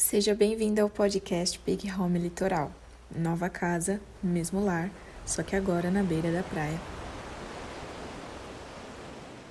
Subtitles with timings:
[0.00, 2.72] Seja bem-vindo ao podcast Big Home Litoral.
[3.10, 4.88] Nova casa, mesmo lar,
[5.26, 6.78] só que agora na beira da praia.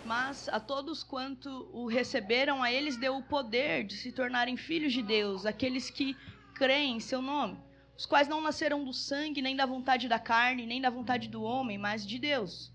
[0.06, 4.94] Mas a todos quanto o receberam, a eles deu o poder de se tornarem filhos
[4.94, 6.16] de Deus, aqueles que
[6.56, 7.60] creem em seu nome,
[7.98, 11.44] os quais não nasceram do sangue, nem da vontade da carne, nem da vontade do
[11.44, 12.72] homem, mas de Deus.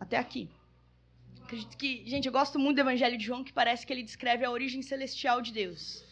[0.00, 0.48] Até aqui.
[1.42, 4.42] Acredito que, gente, eu gosto muito do Evangelho de João, que parece que ele descreve
[4.42, 6.05] a origem celestial de Deus.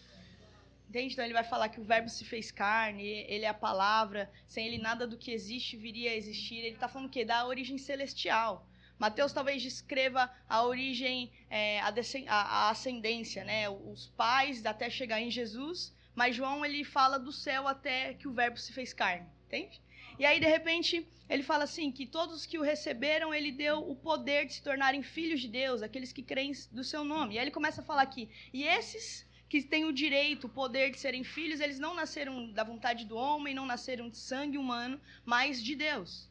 [0.94, 1.14] Entende?
[1.14, 4.64] Então ele vai falar que o Verbo se fez carne, ele é a palavra, sem
[4.64, 6.58] ele nada do que existe viria a existir.
[6.58, 7.24] Ele está falando o quê?
[7.24, 8.64] Da origem celestial.
[8.96, 11.92] Mateus talvez descreva a origem, é, a,
[12.28, 13.68] a, ascendência, né?
[13.68, 18.32] Os pais até chegar em Jesus, mas João ele fala do céu até que o
[18.32, 19.82] Verbo se fez carne, entende?
[20.16, 23.96] E aí de repente ele fala assim que todos que o receberam ele deu o
[23.96, 27.34] poder de se tornarem filhos de Deus, aqueles que creem do seu nome.
[27.34, 30.90] E aí ele começa a falar aqui e esses que têm o direito, o poder
[30.90, 35.00] de serem filhos, eles não nasceram da vontade do homem, não nasceram de sangue humano,
[35.24, 36.28] mas de Deus.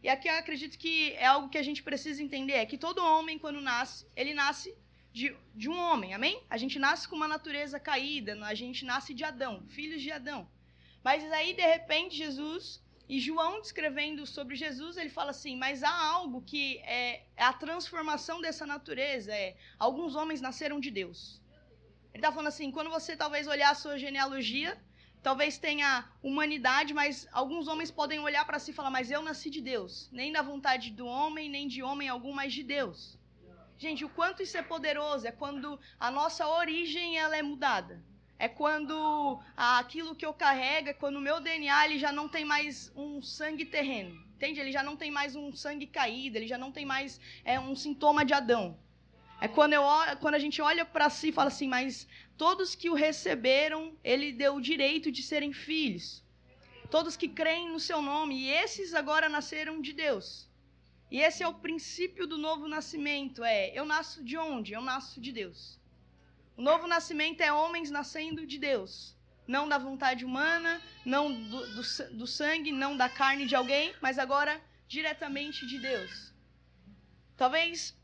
[0.00, 3.04] E aqui eu acredito que é algo que a gente precisa entender, é que todo
[3.04, 4.72] homem, quando nasce, ele nasce
[5.12, 6.40] de, de um homem, amém?
[6.48, 10.48] A gente nasce com uma natureza caída, a gente nasce de Adão, filhos de Adão.
[11.02, 16.06] Mas aí, de repente, Jesus, e João descrevendo sobre Jesus, ele fala assim, mas há
[16.14, 21.40] algo que é, é a transformação dessa natureza, é, alguns homens nasceram de Deus.
[22.12, 24.76] Ele está falando assim, quando você talvez olhar a sua genealogia,
[25.22, 29.48] talvez tenha humanidade, mas alguns homens podem olhar para si e falar, mas eu nasci
[29.50, 30.08] de Deus.
[30.10, 33.18] Nem da vontade do homem, nem de homem algum, mas de Deus.
[33.78, 38.02] Gente, o quanto isso é poderoso é quando a nossa origem ela é mudada.
[38.38, 42.44] É quando aquilo que eu carrego, é quando o meu DNA ele já não tem
[42.44, 44.14] mais um sangue terreno.
[44.34, 44.60] Entende?
[44.60, 47.76] Ele já não tem mais um sangue caído, ele já não tem mais é, um
[47.76, 48.78] sintoma de Adão.
[49.40, 49.82] É quando, eu,
[50.20, 54.32] quando a gente olha para si e fala assim, mas todos que o receberam, ele
[54.32, 56.22] deu o direito de serem filhos.
[56.90, 60.46] Todos que creem no seu nome, e esses agora nasceram de Deus.
[61.10, 64.74] E esse é o princípio do novo nascimento, é, eu nasço de onde?
[64.74, 65.80] Eu nasço de Deus.
[66.56, 69.16] O novo nascimento é homens nascendo de Deus.
[69.46, 71.82] Não da vontade humana, não do, do,
[72.18, 76.34] do sangue, não da carne de alguém, mas agora diretamente de Deus.
[77.36, 77.96] Talvez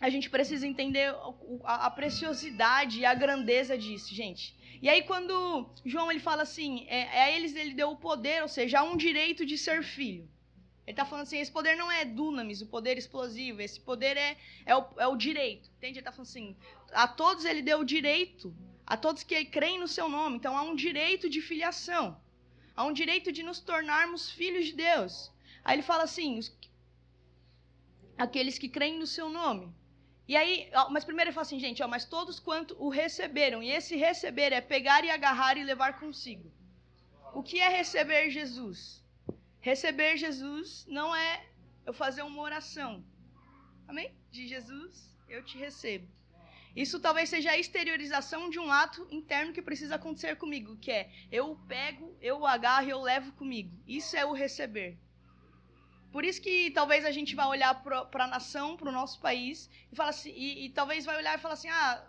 [0.00, 1.14] a gente precisa entender
[1.64, 4.54] a, preciosidade e a grandeza disso, gente.
[4.82, 8.42] E aí quando João ele fala assim, é, é, a eles ele deu o poder,
[8.42, 10.28] ou seja, há um direito de ser filho.
[10.86, 14.36] Ele está falando assim, esse poder não é dunamis, o poder explosivo, esse poder é,
[14.66, 15.70] é, o, é o direito.
[15.78, 15.94] Entende?
[15.94, 16.56] Ele está falando assim,
[16.92, 18.54] a todos ele deu o direito,
[18.86, 20.36] a todos que creem no seu nome.
[20.36, 22.20] Então há um direito de filiação,
[22.76, 25.32] há um direito de nos tornarmos filhos de Deus.
[25.64, 26.38] Aí ele fala assim,
[28.18, 29.74] aqueles que creem no seu nome.
[30.28, 33.62] E aí, mas primeiro ele fala assim, gente, ó, mas todos quanto o receberam.
[33.62, 36.52] E esse receber é pegar e agarrar e levar consigo.
[37.32, 39.04] O que é receber Jesus?
[39.60, 41.46] Receber Jesus não é
[41.84, 43.04] eu fazer uma oração.
[43.86, 44.12] Amém?
[44.30, 46.08] De Jesus, eu te recebo.
[46.74, 51.10] Isso talvez seja a exteriorização de um ato interno que precisa acontecer comigo, que é
[51.32, 53.74] eu pego, eu agarro e eu levo comigo.
[53.86, 54.98] Isso é o receber.
[56.16, 59.68] Por isso que talvez a gente vai olhar para a nação, para o nosso país,
[59.92, 62.02] e, fala assim, e, e, talvez vai olhar e falar assim, ah,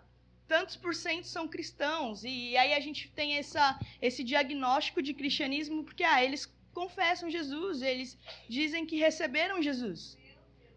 [0.46, 5.12] tantos por cento são cristãos, e, e aí a gente tem essa, esse diagnóstico de
[5.12, 10.16] cristianismo, porque ah, eles confessam Jesus, eles dizem que receberam Jesus.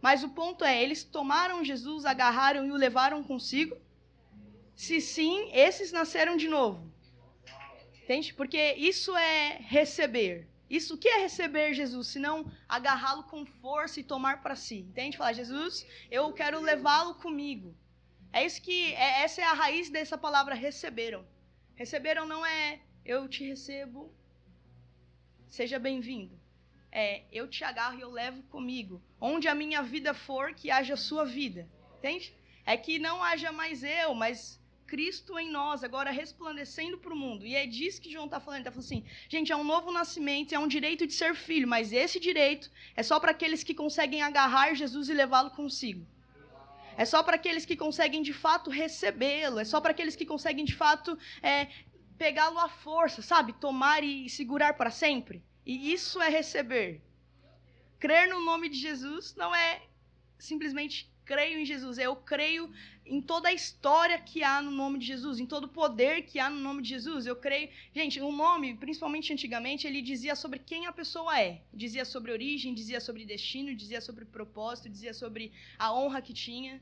[0.01, 3.77] Mas o ponto é, eles tomaram Jesus, agarraram e o levaram consigo?
[4.75, 6.85] Se sim, esses nasceram de novo.
[8.03, 8.33] Entende?
[8.33, 10.50] Porque isso é receber.
[10.71, 14.77] Isso que é receber Jesus, se não agarrá-lo com força e tomar para si?
[14.77, 15.17] Entende?
[15.17, 17.75] Falar, Jesus, eu quero levá-lo comigo.
[18.31, 21.27] É isso que é, essa é a raiz dessa palavra receberam.
[21.75, 24.15] Receberam não é eu te recebo,
[25.45, 26.39] seja bem-vindo.
[26.89, 29.03] É eu te agarro e eu levo comigo.
[29.19, 31.67] Onde a minha vida for, que haja a sua vida.
[31.97, 32.33] Entende?
[32.65, 34.60] É que não haja mais eu, mas
[34.91, 37.45] Cristo em nós, agora resplandecendo para o mundo.
[37.45, 38.57] E é disso que João está falando.
[38.57, 41.65] Ele está falando assim, gente, é um novo nascimento, é um direito de ser filho,
[41.65, 46.05] mas esse direito é só para aqueles que conseguem agarrar Jesus e levá-lo consigo.
[46.97, 49.59] É só para aqueles que conseguem de fato recebê-lo.
[49.59, 51.69] É só para aqueles que conseguem de fato é,
[52.17, 53.53] pegá-lo à força, sabe?
[53.53, 55.41] Tomar e segurar para sempre.
[55.65, 57.01] E isso é receber.
[57.97, 59.83] Crer no nome de Jesus não é
[60.37, 62.71] simplesmente creio em Jesus, eu creio
[63.05, 66.39] em toda a história que há no nome de Jesus, em todo o poder que
[66.39, 67.25] há no nome de Jesus.
[67.25, 67.69] Eu creio.
[67.93, 71.61] Gente, o nome, principalmente antigamente, ele dizia sobre quem a pessoa é.
[71.73, 76.81] Dizia sobre origem, dizia sobre destino, dizia sobre propósito, dizia sobre a honra que tinha.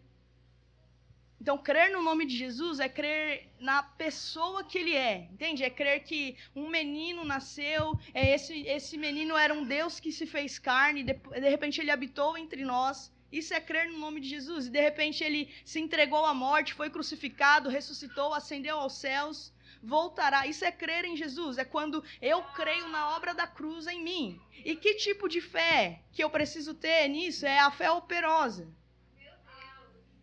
[1.42, 5.64] Então, crer no nome de Jesus é crer na pessoa que ele é, entende?
[5.64, 10.26] É crer que um menino nasceu, é esse, esse menino era um Deus que se
[10.26, 13.10] fez carne, de, de repente ele habitou entre nós.
[13.32, 14.68] Isso é crer no nome de Jesus.
[14.68, 20.48] E de repente ele se entregou à morte, foi crucificado, ressuscitou, ascendeu aos céus, voltará.
[20.48, 21.58] Isso é crer em Jesus.
[21.58, 24.42] É quando eu creio na obra da cruz em mim.
[24.66, 27.46] E que tipo de fé que eu preciso ter nisso?
[27.46, 28.68] É a fé operosa.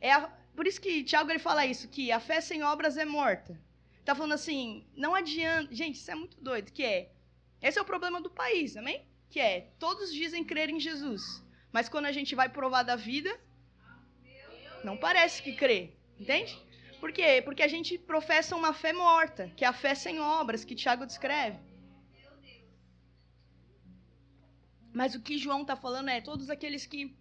[0.01, 3.05] É a, por isso que Tiago ele fala isso, que a fé sem obras é
[3.05, 3.59] morta.
[4.05, 5.75] Tá falando assim, não adianta.
[5.75, 7.11] Gente, isso é muito doido, que é.
[7.61, 9.05] Esse é o problema do país, amém?
[9.29, 11.43] Que é, todos dizem crer em Jesus.
[11.77, 13.31] Mas quando a gente vai provar da vida,
[14.83, 15.81] não parece que crê.
[16.19, 16.53] Entende?
[17.01, 17.43] Por quê?
[17.45, 21.05] Porque a gente professa uma fé morta, que é a fé sem obras, que Tiago
[21.05, 21.59] descreve.
[24.91, 27.15] Mas o que João está falando é todos aqueles que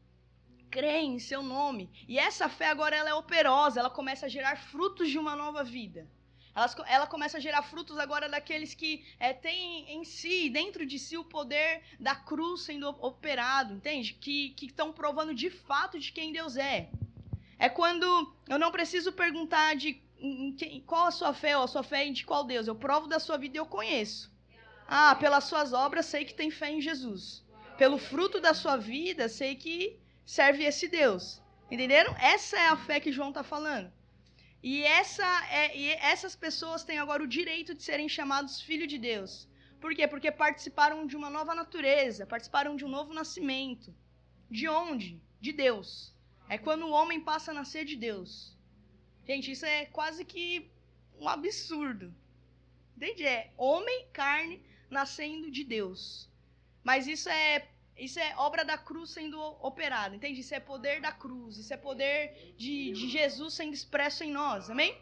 [0.72, 1.90] creem em seu nome.
[2.08, 5.66] E essa fé agora ela é operosa, ela começa a gerar frutos de uma nova
[5.66, 6.10] vida.
[6.56, 10.98] Ela, ela começa a gerar frutos agora daqueles que é, têm em si, dentro de
[10.98, 14.14] si, o poder da cruz sendo operado, entende?
[14.14, 16.90] Que estão provando de fato de quem Deus é.
[17.60, 21.68] É quando eu não preciso perguntar de em, em, qual a sua fé ou a
[21.68, 22.68] sua fé de qual Deus.
[22.68, 24.34] Eu provo da sua vida e eu conheço.
[24.88, 27.44] Ah, pelas suas obras sei que tem fé em Jesus.
[27.78, 31.42] Pelo fruto da sua vida sei que serve esse Deus.
[31.70, 32.16] Entenderam?
[32.18, 33.92] Essa é a fé que João está falando.
[34.68, 38.98] E, essa é, e essas pessoas têm agora o direito de serem chamados filhos de
[38.98, 39.48] Deus.
[39.80, 40.08] Por quê?
[40.08, 43.94] Porque participaram de uma nova natureza, participaram de um novo nascimento.
[44.50, 45.22] De onde?
[45.40, 46.16] De Deus.
[46.50, 48.58] É quando o homem passa a nascer de Deus.
[49.28, 50.68] Gente, isso é quase que
[51.20, 52.12] um absurdo.
[52.98, 53.24] Entende?
[53.24, 56.28] É homem, carne, nascendo de Deus.
[56.84, 60.42] Mas isso é isso é obra da cruz sendo operada, entende?
[60.42, 64.70] Isso é poder da cruz, isso é poder de, de Jesus sendo expresso em nós,
[64.70, 64.98] amém?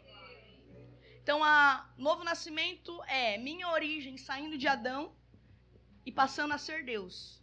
[1.22, 5.12] Então, a novo nascimento é minha origem saindo de Adão
[6.06, 7.42] e passando a ser Deus.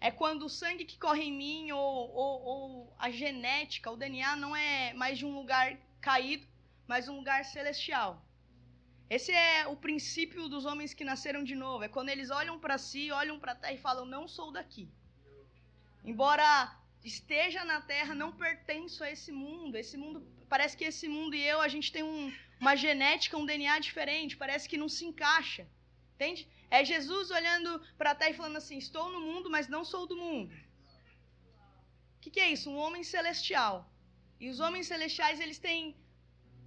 [0.00, 4.34] É quando o sangue que corre em mim ou, ou, ou a genética, o DNA,
[4.36, 6.46] não é mais de um lugar caído,
[6.86, 8.25] mas um lugar celestial.
[9.08, 11.84] Esse é o princípio dos homens que nasceram de novo.
[11.84, 14.88] É quando eles olham para si, olham para a terra e falam: Não sou daqui.
[16.04, 19.76] Embora esteja na terra, não pertenço a esse mundo.
[19.76, 23.46] Esse mundo parece que esse mundo e eu a gente tem um, uma genética, um
[23.46, 24.36] DNA diferente.
[24.36, 25.68] Parece que não se encaixa.
[26.14, 26.48] Entende?
[26.68, 30.04] É Jesus olhando para a terra e falando assim: Estou no mundo, mas não sou
[30.04, 30.52] do mundo.
[32.16, 32.68] O que, que é isso?
[32.68, 33.88] Um homem celestial.
[34.40, 35.96] E os homens celestiais eles têm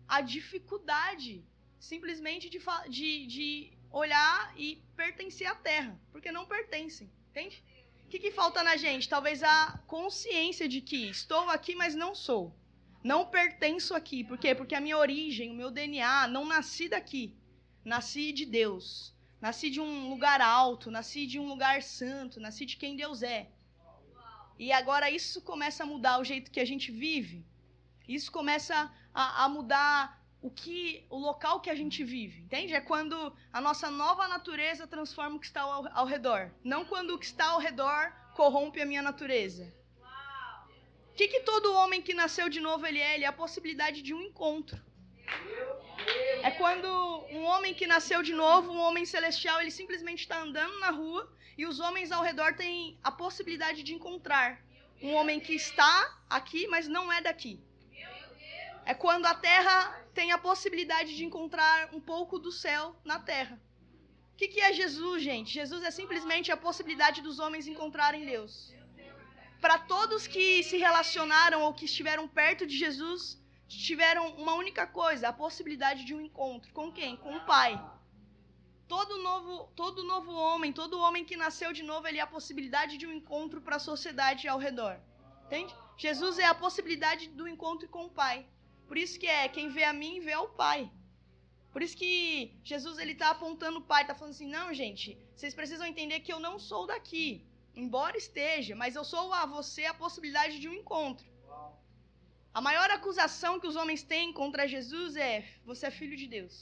[0.07, 1.43] a dificuldade
[1.79, 2.59] simplesmente de,
[2.89, 7.63] de, de olhar e pertencer à terra, porque não pertencem, entende?
[8.05, 9.07] O que, que falta na gente?
[9.07, 12.55] Talvez a consciência de que estou aqui, mas não sou.
[13.03, 14.23] Não pertenço aqui.
[14.23, 14.55] Por quê?
[14.55, 17.37] Porque a minha origem, o meu DNA, não nasci daqui.
[17.85, 19.13] Nasci de Deus.
[19.39, 23.49] Nasci de um lugar alto, nasci de um lugar santo, nasci de quem Deus é.
[24.57, 27.45] E agora isso começa a mudar o jeito que a gente vive.
[28.07, 32.73] Isso começa a, a mudar o que o local que a gente vive, entende?
[32.73, 37.11] É quando a nossa nova natureza transforma o que está ao, ao redor, não quando
[37.11, 39.73] o que está ao redor corrompe a minha natureza.
[41.11, 43.15] O que, que todo homem que nasceu de novo ele é?
[43.15, 44.81] Ele é a possibilidade de um encontro.
[46.41, 46.87] É quando
[47.29, 51.29] um homem que nasceu de novo, um homem celestial, ele simplesmente está andando na rua
[51.57, 54.63] e os homens ao redor têm a possibilidade de encontrar
[55.01, 57.61] um homem que está aqui, mas não é daqui.
[58.85, 63.55] É quando a terra tem a possibilidade de encontrar um pouco do céu na terra.
[64.33, 65.53] O que, que é Jesus, gente?
[65.59, 68.53] Jesus é simplesmente a possibilidade dos homens encontrarem Deus.
[69.61, 75.29] Para todos que se relacionaram ou que estiveram perto de Jesus, tiveram uma única coisa:
[75.29, 76.73] a possibilidade de um encontro.
[76.73, 77.15] Com quem?
[77.15, 77.71] Com o Pai.
[78.89, 82.97] Todo novo, todo novo homem, todo homem que nasceu de novo, ele é a possibilidade
[82.97, 84.99] de um encontro para a sociedade ao redor.
[85.45, 85.73] Entende?
[85.97, 88.45] Jesus é a possibilidade do encontro com o Pai.
[88.89, 90.79] Por isso que é, quem vê a mim vê ao Pai.
[91.73, 92.13] Por isso que
[92.71, 96.33] Jesus ele está apontando o Pai, está falando assim, não, gente, vocês precisam entender que
[96.33, 97.27] eu não sou daqui,
[97.75, 101.27] embora esteja, mas eu sou a você a possibilidade de um encontro.
[102.51, 106.55] A maior acusação que os homens têm contra Jesus é: você é filho de Deus.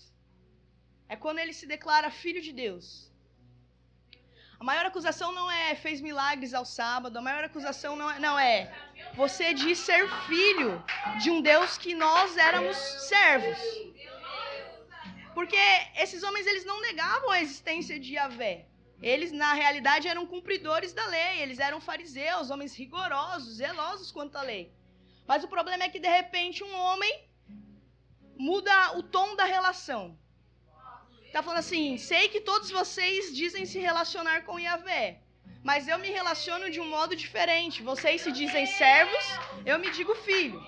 [1.08, 2.86] É quando ele se declara filho de Deus.
[4.60, 8.40] A maior acusação não é fez milagres ao sábado, a maior acusação não é, não
[8.40, 8.74] é
[9.14, 10.84] você diz ser filho
[11.22, 13.58] de um Deus que nós éramos servos.
[15.34, 15.58] Porque
[15.96, 18.66] esses homens eles não negavam a existência de Yahvé.
[19.02, 24.42] Eles na realidade eram cumpridores da lei, eles eram fariseus, homens rigorosos, zelosos quanto à
[24.42, 24.74] lei.
[25.28, 27.30] Mas o problema é que de repente um homem
[28.38, 30.18] muda o tom da relação.
[31.32, 35.20] Tá falando assim: sei que todos vocês dizem se relacionar com Yahvé,
[35.64, 37.84] mas eu me relaciono de um modo diferente.
[37.84, 39.26] Vocês se dizem servos,
[39.66, 40.62] eu me digo filho.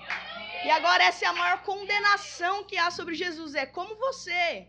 [0.64, 3.54] E agora essa é a maior condenação que há sobre Jesus.
[3.54, 4.68] É como você,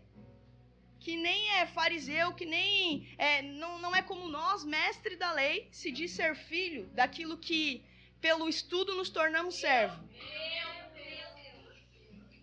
[0.98, 5.68] que nem é fariseu, que nem é, não, não é como nós, mestre da lei,
[5.70, 7.84] se diz ser filho daquilo que
[8.20, 10.02] pelo estudo nos tornamos servo.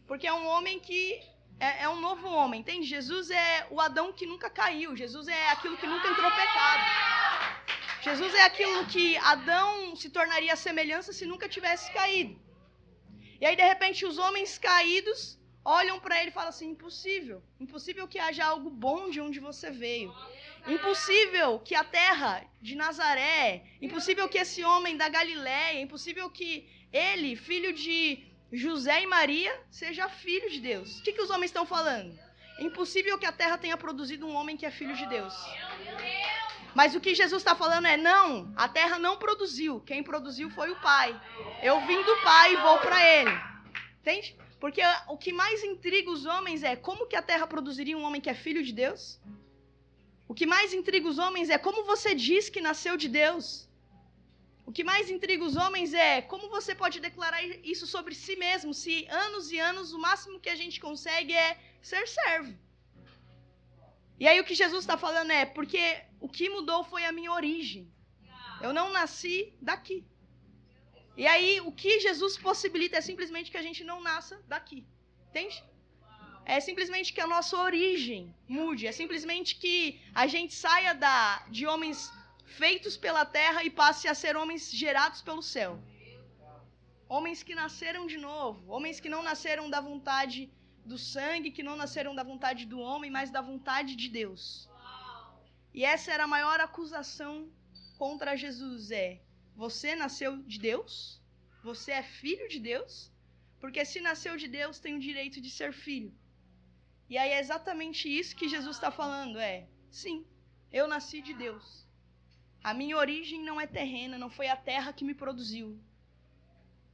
[0.06, 1.22] Porque é um homem que
[1.60, 2.88] é, é, um novo homem, entende?
[2.88, 4.96] Jesus é o Adão que nunca caiu.
[4.96, 6.84] Jesus é aquilo que nunca entrou pecado.
[8.02, 12.40] Jesus é aquilo que Adão se tornaria a semelhança se nunca tivesse caído.
[13.42, 17.44] E aí, de repente, os homens caídos olham para ele e falam assim: impossível.
[17.60, 20.14] Impossível que haja algo bom de onde você veio.
[20.68, 27.36] Impossível que a terra de Nazaré, impossível que esse homem da Galiléia, impossível que ele,
[27.36, 31.00] filho de José e Maria, seja filho de Deus.
[31.00, 32.18] O que, que os homens estão falando?
[32.58, 35.34] É impossível que a terra tenha produzido um homem que é filho de Deus.
[36.74, 39.80] Mas o que Jesus está falando é: não, a terra não produziu.
[39.82, 41.20] Quem produziu foi o Pai.
[41.62, 43.32] Eu vim do Pai e vou para Ele.
[44.02, 44.36] Entende?
[44.60, 48.20] Porque o que mais intriga os homens é como que a terra produziria um homem
[48.20, 49.20] que é filho de Deus?
[50.28, 53.69] O que mais intriga os homens é como você diz que nasceu de Deus.
[54.70, 57.42] O que mais intriga os homens é como você pode declarar
[57.74, 61.58] isso sobre si mesmo, se anos e anos o máximo que a gente consegue é
[61.82, 62.54] ser servo.
[64.20, 65.82] E aí o que Jesus está falando é, porque
[66.20, 67.92] o que mudou foi a minha origem.
[68.62, 70.06] Eu não nasci daqui.
[71.18, 74.86] E aí o que Jesus possibilita é simplesmente que a gente não nasça daqui.
[75.30, 75.64] Entende?
[76.46, 78.86] É simplesmente que a nossa origem mude.
[78.86, 82.12] É simplesmente que a gente saia da, de homens
[82.50, 85.80] feitos pela terra e passe a ser homens gerados pelo céu.
[87.08, 88.70] Homens que nasceram de novo.
[88.72, 90.52] Homens que não nasceram da vontade
[90.86, 94.70] do sangue, que não nasceram da vontade do homem, mas da vontade de Deus.
[95.74, 97.50] E essa era a maior acusação
[97.98, 99.22] contra Jesus: é
[99.56, 101.22] você nasceu de Deus?
[101.64, 103.12] Você é filho de Deus?
[103.60, 106.14] Porque se nasceu de Deus, tem o direito de ser filho.
[107.10, 110.26] E aí é exatamente isso que Jesus está falando: é sim,
[110.72, 111.89] eu nasci de Deus.
[112.64, 115.80] A minha origem não é terrena, não foi a terra que me produziu.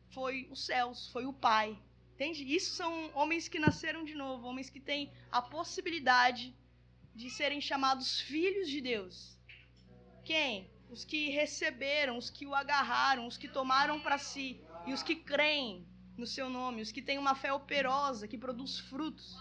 [0.09, 1.77] Foi os céus, foi o Pai.
[2.13, 2.43] Entende?
[2.55, 6.55] Isso são homens que nasceram de novo, homens que têm a possibilidade
[7.13, 9.37] de serem chamados filhos de Deus.
[10.23, 10.69] Quem?
[10.89, 15.15] Os que receberam, os que o agarraram, os que tomaram para si e os que
[15.15, 15.85] creem
[16.17, 19.35] no seu nome, os que têm uma fé operosa que produz frutos.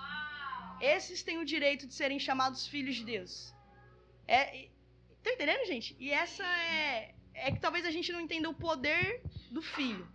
[0.80, 3.54] Esses têm o direito de serem chamados filhos de Deus.
[4.26, 4.68] É,
[5.24, 5.96] tá entendendo, gente?
[5.98, 10.06] E essa é é que talvez a gente não entenda o poder do filho.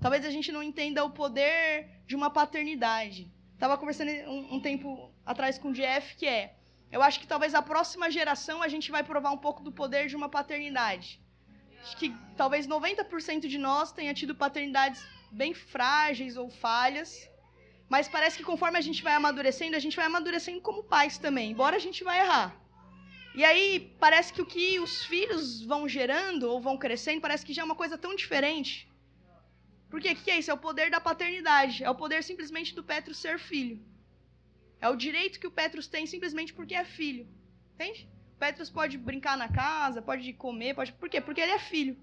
[0.00, 3.30] Talvez a gente não entenda o poder de uma paternidade.
[3.58, 6.54] Tava conversando um, um tempo atrás com o Jeff que é,
[6.92, 10.06] eu acho que talvez a próxima geração a gente vai provar um pouco do poder
[10.06, 11.20] de uma paternidade.
[11.82, 17.28] Acho que talvez 90% de nós tenha tido paternidades bem frágeis ou falhas.
[17.88, 21.50] Mas parece que conforme a gente vai amadurecendo, a gente vai amadurecendo como pais também,
[21.50, 22.54] embora a gente vai errar.
[23.34, 27.52] E aí parece que o que os filhos vão gerando ou vão crescendo, parece que
[27.52, 28.88] já é uma coisa tão diferente.
[29.88, 30.50] Porque o que é isso?
[30.50, 31.82] É o poder da paternidade.
[31.82, 33.80] É o poder simplesmente do Petro ser filho.
[34.80, 37.28] É o direito que o Petros tem simplesmente porque é filho.
[37.74, 38.08] Entende?
[38.34, 40.92] O Petros pode brincar na casa, pode comer, pode.
[40.92, 41.20] Por quê?
[41.20, 41.96] Porque ele é filho.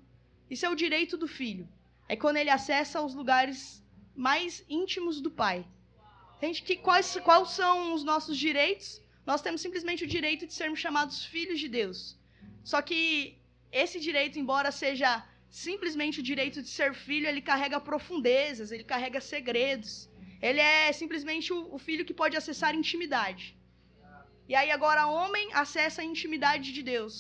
[0.50, 1.68] Isso é o direito do filho.
[2.08, 3.84] É quando ele acessa os lugares
[4.16, 5.66] mais íntimos do pai.
[6.38, 6.62] Entende?
[6.62, 9.02] Que, quais, quais são os nossos direitos?
[9.30, 11.98] Nós temos simplesmente o direito de sermos chamados filhos de Deus.
[12.72, 13.00] Só que
[13.84, 15.10] esse direito, embora seja
[15.50, 20.10] simplesmente o direito de ser filho, ele carrega profundezas, ele carrega segredos.
[20.42, 23.46] Ele é simplesmente o, filho que pode acessar intimidade.
[24.48, 27.16] E aí agora homem acessa a intimidade de Deus.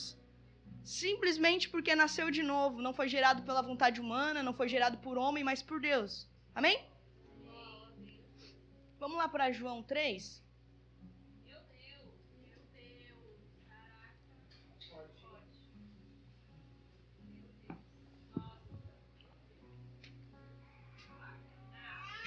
[0.83, 5.17] Simplesmente porque nasceu de novo, não foi gerado pela vontade humana, não foi gerado por
[5.17, 6.25] homem, mas por Deus.
[6.55, 6.77] Amém?
[8.97, 10.46] Vamos lá para João 3.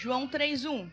[0.02, 0.90] João 3:1.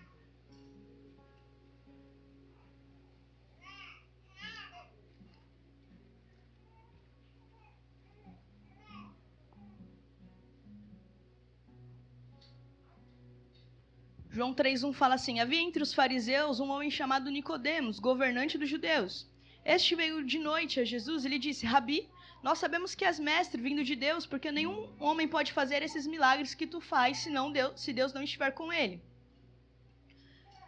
[14.30, 19.26] João 3:1 fala assim: Havia entre os fariseus um homem chamado Nicodemos, governante dos judeus.
[19.64, 22.10] Este veio de noite a Jesus e lhe disse: Rabi,
[22.48, 24.78] nós sabemos que és mestre vindo de Deus, porque nenhum
[25.08, 28.52] homem pode fazer esses milagres que tu faz se, não Deus, se Deus não estiver
[28.60, 29.02] com ele.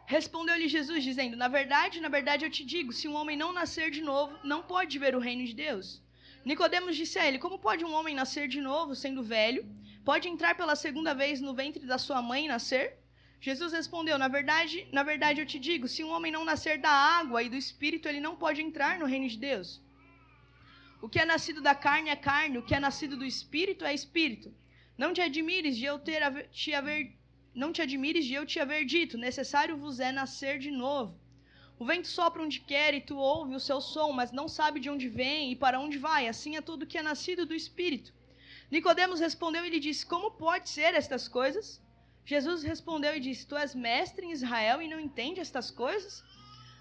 [0.05, 3.89] Respondeu-lhe Jesus, dizendo: Na verdade, na verdade eu te digo: se um homem não nascer
[3.97, 6.01] de novo, não pode ver o reino de Deus.
[6.43, 9.65] Nicodemos disse a ele: Como pode um homem nascer de novo, sendo velho?
[10.03, 12.97] Pode entrar pela segunda vez no ventre da sua mãe e nascer?
[13.39, 16.91] Jesus respondeu: Na verdade, na verdade eu te digo, se um homem não nascer da
[16.91, 19.81] água e do espírito, ele não pode entrar no reino de Deus.
[21.01, 23.93] O que é nascido da carne é carne, o que é nascido do espírito é
[23.93, 24.53] espírito.
[24.97, 27.17] Não te admires de eu ter te haver
[27.53, 31.19] não te admires de eu te haver dito, necessário vos é nascer de novo.
[31.79, 34.89] O vento sopra onde quer e tu ouve o seu som, mas não sabe de
[34.89, 36.27] onde vem e para onde vai.
[36.27, 38.13] Assim é tudo que é nascido do Espírito.
[38.69, 41.81] Nicodemos respondeu e lhe disse: Como pode ser estas coisas?
[42.25, 46.23] Jesus respondeu e disse: Tu és mestre em Israel e não entende estas coisas?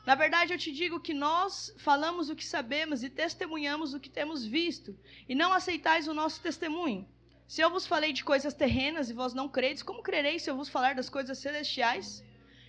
[0.09, 4.09] Na verdade, eu te digo que nós falamos o que sabemos e testemunhamos o que
[4.09, 4.99] temos visto,
[5.29, 7.07] e não aceitais o nosso testemunho.
[7.47, 10.57] Se eu vos falei de coisas terrenas e vós não credes, como crereis se eu
[10.57, 12.25] vos falar das coisas celestiais?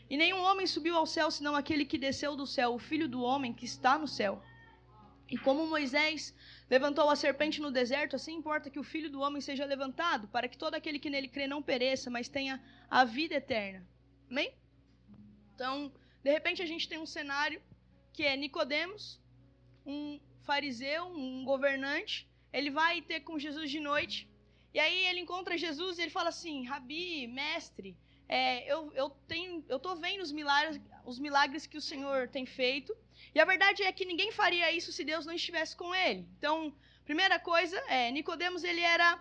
[0.10, 3.22] E nenhum homem subiu ao céu senão aquele que desceu do céu, o filho do
[3.22, 4.44] homem que está no céu.
[5.30, 6.36] E como Moisés
[6.70, 10.50] levantou a serpente no deserto, assim importa que o filho do homem seja levantado, para
[10.50, 13.88] que todo aquele que nele crê não pereça, mas tenha a vida eterna.
[14.30, 14.54] Amém?
[15.56, 15.90] Então,
[16.24, 17.62] de repente a gente tem um cenário
[18.14, 19.20] que é Nicodemos,
[19.86, 24.30] um fariseu, um governante, ele vai ter com Jesus de noite,
[24.74, 27.98] e aí ele encontra Jesus e ele fala assim: Rabi, mestre,
[28.28, 32.46] é, eu, eu, tenho, eu tô vendo os milagres, os milagres que o Senhor tem
[32.46, 32.96] feito.
[33.34, 36.28] E a verdade é que ninguém faria isso se Deus não estivesse com ele.
[36.38, 36.74] Então,
[37.04, 39.20] primeira coisa, é, Nicodemos ele era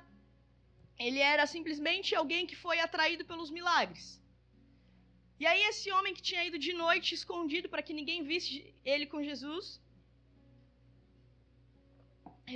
[0.98, 4.20] ele era simplesmente alguém que foi atraído pelos milagres.
[5.42, 9.06] E aí esse homem que tinha ido de noite escondido para que ninguém visse ele
[9.12, 9.66] com Jesus,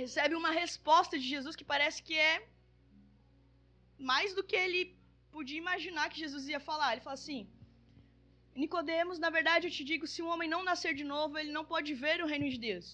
[0.01, 2.35] recebe uma resposta de Jesus que parece que é
[4.11, 4.81] mais do que ele
[5.35, 6.89] podia imaginar que Jesus ia falar.
[6.91, 7.41] Ele fala assim:
[8.63, 11.65] Nicodemos, na verdade eu te digo, se um homem não nascer de novo, ele não
[11.73, 12.87] pode ver o reino de Deus.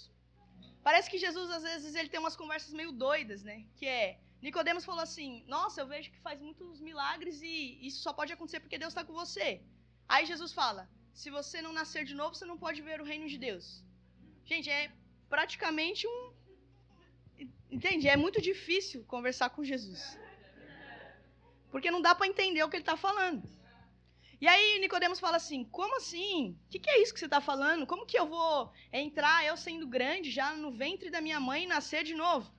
[0.87, 3.57] Parece que Jesus às vezes ele tem umas conversas meio doidas, né?
[3.77, 7.55] Que é Nicodemos falou assim: "Nossa, eu vejo que faz muitos milagres e
[7.87, 9.49] isso só pode acontecer porque Deus está com você".
[10.13, 13.27] Aí Jesus fala: "Se você não nascer de novo, você não pode ver o reino
[13.33, 13.65] de Deus".
[14.51, 14.91] Gente, é
[15.29, 16.17] praticamente um
[17.71, 18.07] Entende?
[18.07, 20.17] É muito difícil conversar com Jesus.
[21.71, 23.47] Porque não dá para entender o que ele está falando.
[24.41, 26.57] E aí Nicodemos fala assim: como assim?
[26.65, 27.85] O que, que, é isso que você está falando?
[27.85, 31.67] Como que eu vou entrar, eu sendo grande, já no ventre da minha mãe e
[31.67, 32.51] nascer de novo?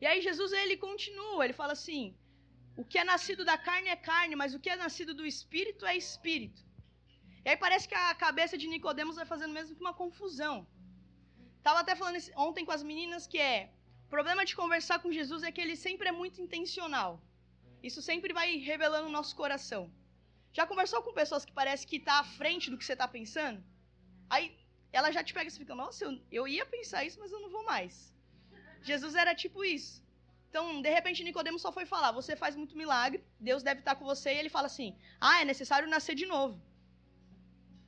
[0.00, 2.16] E aí Jesus ele continua, ele fala assim:
[2.76, 5.86] o que é nascido da carne é carne, mas o que é nascido do espírito
[5.86, 6.62] é espírito.
[7.44, 10.66] E aí parece que a cabeça de Nicodemos vai fazendo mesmo que uma confusão.
[11.62, 13.70] Tava até falando ontem com as meninas que é
[14.06, 17.22] o problema de conversar com Jesus é que ele sempre é muito intencional.
[17.82, 19.90] Isso sempre vai revelando o nosso coração.
[20.52, 23.62] Já conversou com pessoas que parece que está à frente do que você está pensando?
[24.28, 24.56] Aí
[24.92, 27.50] ela já te pega e fica, nossa, eu, eu ia pensar isso, mas eu não
[27.50, 28.14] vou mais.
[28.82, 30.03] Jesus era tipo isso.
[30.54, 34.04] Então, de repente, Nicodemo só foi falar: você faz muito milagre, Deus deve estar com
[34.04, 36.62] você, e ele fala assim: ah, é necessário nascer de novo.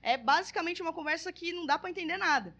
[0.02, 2.56] É basicamente uma conversa que não dá para entender nada.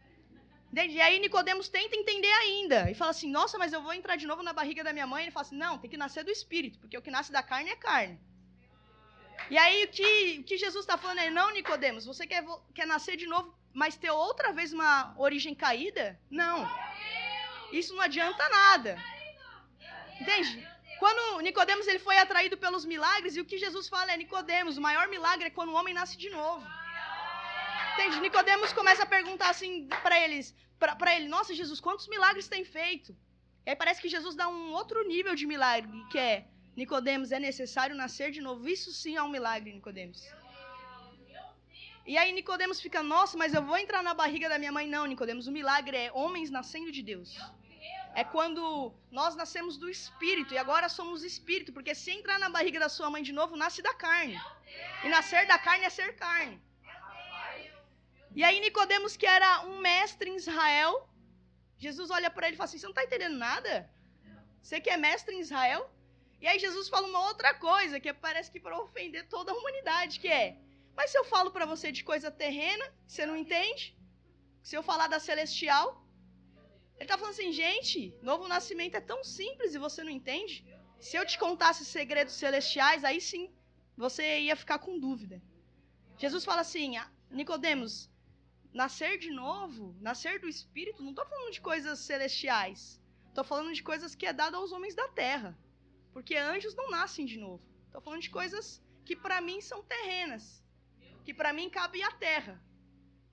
[0.73, 2.88] E aí Nicodemos tenta entender ainda.
[2.88, 5.23] E fala assim, nossa, mas eu vou entrar de novo na barriga da minha mãe.
[5.25, 7.71] Ele fala assim, não, tem que nascer do espírito, porque o que nasce da carne
[7.71, 8.21] é carne.
[9.51, 12.87] E aí o que, o que Jesus está falando é, não, Nicodemos, você quer, quer
[12.87, 16.21] nascer de novo, mas ter outra vez uma origem caída?
[16.31, 16.69] Não.
[17.73, 19.15] Isso não adianta nada.
[20.20, 20.66] Entende?
[20.98, 24.81] Quando Nicodemos ele foi atraído pelos milagres, e o que Jesus fala é, Nicodemos, o
[24.81, 26.66] maior milagre é quando o homem nasce de novo.
[27.94, 28.20] Entende?
[28.20, 33.16] Nicodemos começa a perguntar assim para eles, para ele, nossa Jesus, quantos milagres tem feito?
[33.64, 37.40] E aí parece que Jesus dá um outro nível de milagre, que é Nicodemos, é
[37.40, 38.68] necessário nascer de novo.
[38.68, 40.22] Isso sim é um milagre, Nicodemos.
[42.07, 44.87] E aí Nicodemos fica, nossa, mas eu vou entrar na barriga da minha mãe.
[44.87, 47.37] Não, Nicodemos, o milagre é homens nascendo de Deus.
[48.20, 48.62] É quando
[49.18, 53.11] nós nascemos do Espírito e agora somos Espírito, porque se entrar na barriga da sua
[53.14, 54.37] mãe de novo, nasce da carne.
[55.05, 56.57] E nascer da carne é ser carne.
[58.38, 60.94] E aí Nicodemos, que era um mestre em Israel,
[61.85, 63.74] Jesus olha para ele e fala assim: "Você não está entendendo nada?
[64.62, 65.83] Você que é mestre em Israel?"
[66.40, 70.20] E aí Jesus fala uma outra coisa, que parece que para ofender toda a humanidade,
[70.20, 70.57] que é:
[70.96, 73.94] "Mas se eu falo para você de coisa terrena, você não entende?
[74.62, 76.06] Se eu falar da celestial?"
[76.96, 80.64] Ele está falando assim: "Gente, novo nascimento é tão simples e você não entende?
[80.98, 83.50] Se eu te contasse segredos celestiais, aí sim
[83.96, 85.42] você ia ficar com dúvida."
[86.18, 88.11] Jesus fala assim: ah, Nicodemos,
[88.72, 93.00] nascer de novo, nascer do Espírito, não estou falando de coisas celestiais.
[93.28, 95.59] Estou falando de coisas que é dado aos homens da terra.
[96.12, 97.62] Porque anjos não nascem de novo.
[97.87, 100.62] Estou falando de coisas que para mim são terrenas.
[101.24, 102.62] que para mim cabe a terra.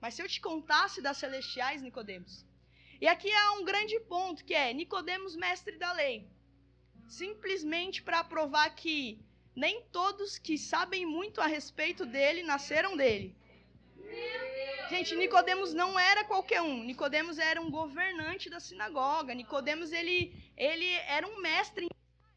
[0.00, 2.44] Mas se eu te contasse das celestiais, Nicodemos.
[3.04, 6.26] E aqui há um grande ponto, que é Nicodemos, mestre da lei.
[7.06, 9.22] Simplesmente para provar que
[9.54, 13.36] nem todos que sabem muito a respeito dele nasceram dele.
[14.88, 16.82] Gente, Nicodemos não era qualquer um.
[16.82, 19.34] Nicodemos era um governante da sinagoga.
[19.34, 21.88] Nicodemos ele ele era um mestre em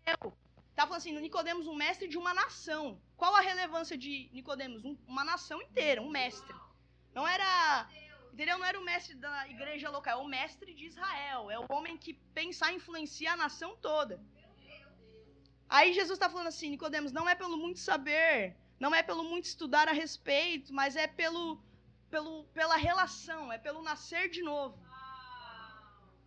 [0.01, 0.38] Israel.
[0.75, 3.01] Tá falando assim, Nicodemos um mestre de uma nação.
[3.15, 4.84] Qual a relevância de Nicodemos?
[4.84, 6.53] Um, uma nação inteira, um mestre.
[7.15, 7.89] Não era,
[8.38, 8.60] entendeu?
[8.60, 11.50] Não era o mestre da igreja local, é o mestre de Israel.
[11.50, 14.21] É o homem que pensar influenciar a nação toda.
[15.67, 19.45] Aí Jesus está falando assim, Nicodemos, não é pelo muito saber, não é pelo muito
[19.45, 21.60] estudar a respeito, mas é pelo,
[22.12, 24.78] pelo, pela relação, é pelo nascer de novo.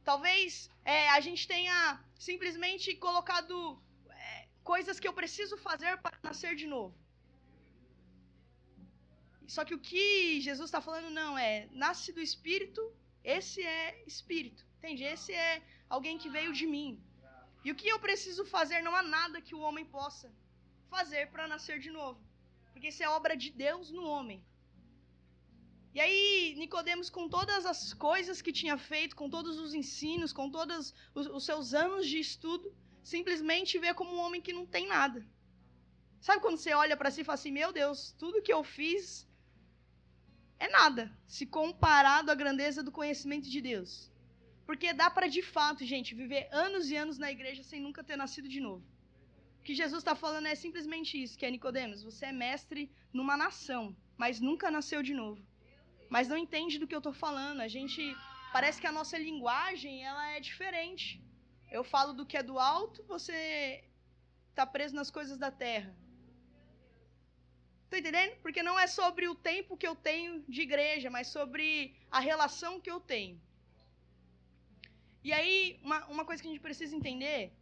[0.03, 6.57] Talvez é, a gente tenha simplesmente colocado é, coisas que eu preciso fazer para nascer
[6.57, 6.93] de novo.
[9.55, 12.83] Só que o que Jesus está falando não é nasce do Espírito,
[13.37, 15.03] esse é Espírito, entende?
[15.03, 16.91] Esse é alguém que veio de mim.
[17.65, 20.33] E o que eu preciso fazer não há nada que o homem possa
[20.89, 22.21] fazer para nascer de novo.
[22.73, 24.39] Porque isso é obra de Deus no homem.
[25.97, 30.49] E aí, Nicodemos, com todas as coisas que tinha feito, com todos os ensinos, com
[30.49, 34.87] todos os, os seus anos de estudo, simplesmente vê como um homem que não tem
[34.87, 35.27] nada.
[36.21, 39.29] Sabe quando você olha para si e fala assim: Meu Deus, tudo que eu fiz
[40.61, 44.13] é nada, se comparado à grandeza do conhecimento de Deus.
[44.67, 48.17] Porque dá para, de fato, gente, viver anos e anos na igreja sem nunca ter
[48.17, 48.85] nascido de novo.
[49.59, 53.39] O que Jesus está falando é simplesmente isso, que é Nicodemos, você é mestre numa
[53.39, 55.43] nação, mas nunca nasceu de novo.
[56.11, 57.61] Mas não entende do que eu estou falando.
[57.61, 58.15] A gente
[58.53, 61.23] parece que a nossa linguagem ela é diferente.
[61.71, 63.83] Eu falo do que é do alto, você
[64.51, 65.97] está preso nas coisas da terra.
[67.91, 68.37] Tá entendendo?
[68.43, 72.81] Porque não é sobre o tempo que eu tenho de igreja, mas sobre a relação
[72.81, 73.37] que eu tenho.
[75.25, 77.53] E aí, uma, uma coisa que a gente precisa entender,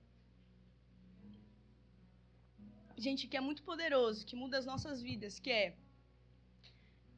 [2.96, 5.74] gente, que é muito poderoso, que muda as nossas vidas, que é.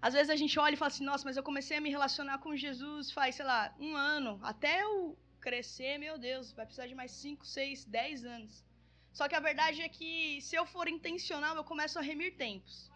[0.01, 2.38] Às vezes a gente olha e fala assim, nossa, mas eu comecei a me relacionar
[2.38, 4.38] com Jesus faz, sei lá, um ano.
[4.42, 8.64] Até eu crescer, meu Deus, vai precisar de mais 5, 6, 10 anos.
[9.12, 12.89] Só que a verdade é que se eu for intencional, eu começo a remir tempos.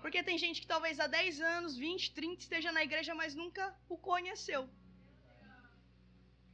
[0.00, 3.74] Porque tem gente que talvez há 10 anos, 20, 30 esteja na igreja, mas nunca
[3.88, 4.68] o conheceu.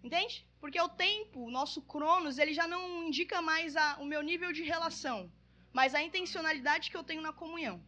[0.03, 0.45] Entende?
[0.61, 4.53] Porque o tempo, o nosso cronos, ele já não indica mais a, o meu nível
[4.53, 5.31] de relação,
[5.73, 7.83] mas a intencionalidade que eu tenho na comunhão.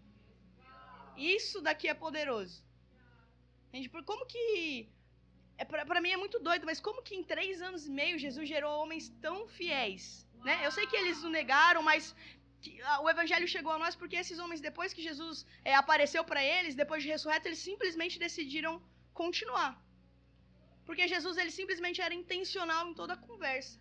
[1.16, 2.64] Isso daqui é poderoso.
[3.68, 3.88] Entende?
[3.88, 4.88] Por como que.
[5.56, 8.48] É, para mim é muito doido, mas como que em três anos e meio Jesus
[8.48, 10.28] gerou homens tão fiéis?
[10.44, 10.64] Né?
[10.64, 12.14] Eu sei que eles o negaram, mas
[13.03, 16.74] o evangelho chegou a nós porque esses homens, depois que Jesus é, apareceu para eles,
[16.74, 19.72] depois de ressurreto, eles simplesmente decidiram continuar.
[20.87, 23.79] Porque Jesus ele simplesmente era intencional em toda a conversa.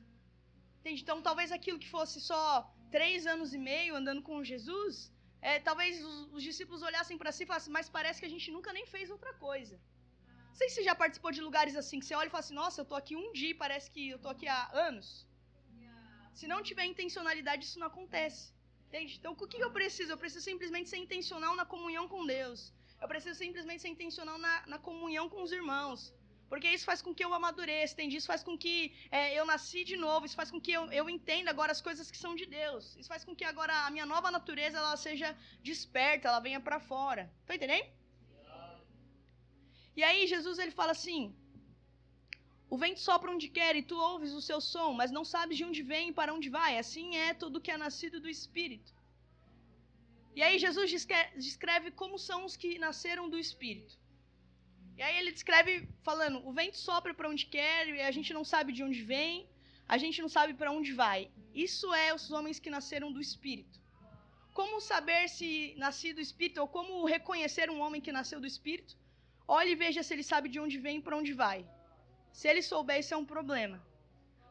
[0.80, 1.02] Entende?
[1.02, 2.46] Então, talvez aquilo que fosse só
[2.92, 7.44] três anos e meio andando com Jesus, é, talvez os, os, discípulos olhassem para si
[7.44, 9.80] e falassem, mas parece que a gente nunca nem fez outra coisa.
[10.50, 12.54] Não sei se você já participou de lugares assim, que você olha e fala assim,
[12.54, 15.28] nossa, eu tô aqui um dia parece que eu tô aqui há anos.
[16.34, 18.53] Se não tiver intencionalidade, isso não acontece.
[18.94, 19.16] Entende?
[19.20, 20.12] Então, o que eu preciso?
[20.12, 22.72] Eu preciso simplesmente ser intencional na comunhão com Deus.
[23.02, 26.14] Eu preciso simplesmente ser intencional na, na comunhão com os irmãos.
[26.48, 28.18] Porque isso faz com que eu amadureça, entende?
[28.18, 31.10] Isso faz com que é, eu nasci de novo, isso faz com que eu, eu
[31.10, 32.96] entenda agora as coisas que são de Deus.
[32.96, 36.80] Isso faz com que agora a minha nova natureza ela seja desperta, ela venha para
[36.80, 37.34] fora.
[37.48, 37.88] Tá entendendo?
[39.96, 41.36] E aí Jesus ele fala assim:
[42.74, 45.64] O vento sopra onde quer e tu ouves o seu som, mas não sabes de
[45.64, 46.72] onde vem e para onde vai.
[46.80, 48.92] Assim é todo que é nascido do Espírito.
[50.36, 50.90] E aí Jesus
[51.36, 53.94] descreve como são os que nasceram do Espírito.
[54.98, 58.44] E aí ele descreve falando: o vento sopra para onde quer e a gente não
[58.44, 59.48] sabe de onde vem,
[59.88, 61.30] a gente não sabe para onde vai.
[61.54, 63.80] Isso é os homens que nasceram do Espírito.
[64.52, 68.98] Como saber se nasci do Espírito ou como reconhecer um homem que nasceu do Espírito?
[69.48, 71.64] Olhe e veja se ele sabe de onde vem e para onde vai.
[72.34, 73.78] Se ele souber, isso é um problema.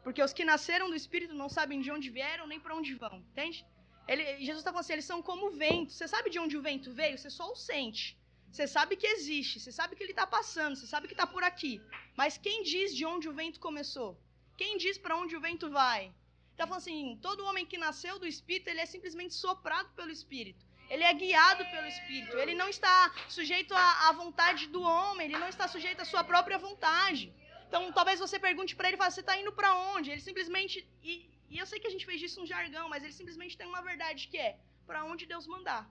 [0.02, 3.16] Porque os que nasceram do Espírito não sabem de onde vieram nem para onde vão,
[3.30, 3.66] entende?
[4.08, 5.92] Ele, Jesus está falando assim, eles são como o vento.
[5.92, 7.18] Você sabe de onde o vento veio?
[7.18, 8.18] Você só o sente.
[8.50, 11.42] Você sabe que existe, você sabe que ele está passando, você sabe que está por
[11.42, 11.80] aqui.
[12.16, 14.10] Mas quem diz de onde o vento começou?
[14.56, 16.12] Quem diz para onde o vento vai?
[16.50, 20.62] Está falando assim: todo homem que nasceu do Espírito, ele é simplesmente soprado pelo Espírito.
[20.90, 22.36] Ele é guiado pelo Espírito.
[22.36, 26.22] Ele não está sujeito à, à vontade do homem, ele não está sujeito à sua
[26.22, 27.32] própria vontade.
[27.72, 30.10] Então, talvez você pergunte para ele, você está indo para onde?
[30.10, 31.12] Ele simplesmente, e,
[31.48, 33.80] e eu sei que a gente fez disso um jargão, mas ele simplesmente tem uma
[33.80, 35.82] verdade que é, para onde Deus mandar.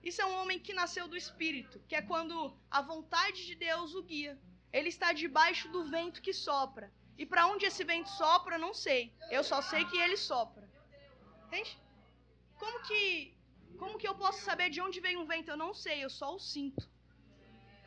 [0.00, 3.96] Isso é um homem que nasceu do Espírito, que é quando a vontade de Deus
[3.96, 4.38] o guia.
[4.72, 6.92] Ele está debaixo do vento que sopra.
[7.18, 9.12] E para onde esse vento sopra, não sei.
[9.28, 10.64] Eu só sei que ele sopra.
[11.46, 11.76] Entende?
[12.60, 13.36] Como que,
[13.76, 15.50] como que eu posso saber de onde vem um vento?
[15.50, 16.93] Eu não sei, eu só o sinto.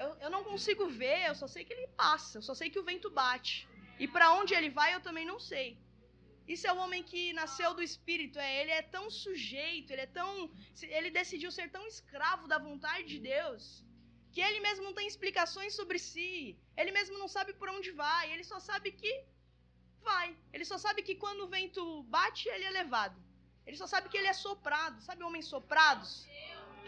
[0.03, 2.79] Eu, eu não consigo ver, eu só sei que ele passa, eu só sei que
[2.79, 3.67] o vento bate.
[3.99, 5.77] E para onde ele vai, eu também não sei.
[6.47, 8.39] Isso é o homem que nasceu do Espírito.
[8.39, 10.49] É, ele é tão sujeito, ele é tão,
[10.81, 13.63] ele decidiu ser tão escravo da vontade de Deus
[14.37, 16.55] que ele mesmo não tem explicações sobre si.
[16.79, 18.31] Ele mesmo não sabe por onde vai.
[18.33, 19.11] Ele só sabe que
[20.09, 20.27] vai.
[20.53, 23.17] Ele só sabe que quando o vento bate, ele é levado.
[23.65, 25.01] Ele só sabe que ele é soprado.
[25.01, 26.27] Sabe homens soprados?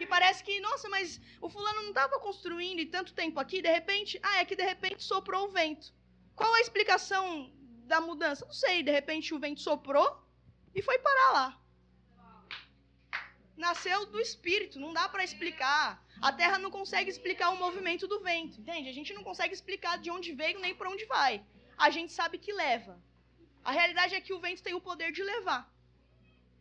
[0.00, 3.70] Que parece que, nossa, mas o fulano não estava construindo e tanto tempo aqui, de
[3.70, 5.92] repente, ah, é que de repente soprou o vento.
[6.34, 7.52] Qual a explicação
[7.84, 8.46] da mudança?
[8.46, 10.08] Não sei, de repente o vento soprou
[10.74, 11.60] e foi parar lá.
[13.58, 16.02] Nasceu do espírito, não dá para explicar.
[16.22, 18.88] A Terra não consegue explicar o movimento do vento, entende?
[18.88, 21.44] A gente não consegue explicar de onde veio nem para onde vai.
[21.76, 22.98] A gente sabe que leva.
[23.62, 25.70] A realidade é que o vento tem o poder de levar.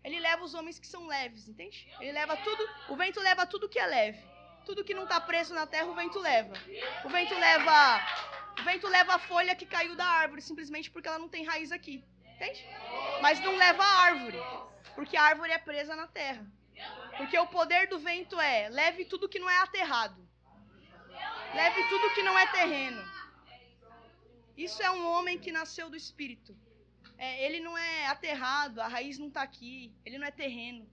[0.03, 1.87] Ele leva os homens que são leves, entende?
[1.99, 4.23] Ele leva tudo, o vento leva tudo que é leve.
[4.65, 6.53] Tudo que não está preso na terra, o vento leva.
[7.03, 7.99] O vento leva
[8.59, 11.71] o vento leva a folha que caiu da árvore, simplesmente porque ela não tem raiz
[11.71, 12.03] aqui.
[12.35, 12.65] Entende?
[13.21, 14.37] Mas não leva a árvore,
[14.95, 16.45] porque a árvore é presa na terra.
[17.17, 20.27] Porque o poder do vento é: leve tudo que não é aterrado.
[21.53, 23.01] Leve tudo que não é terreno.
[24.57, 26.55] Isso é um homem que nasceu do espírito.
[27.25, 30.89] É, ele não é aterrado, a raiz não está aqui, ele não é terreno.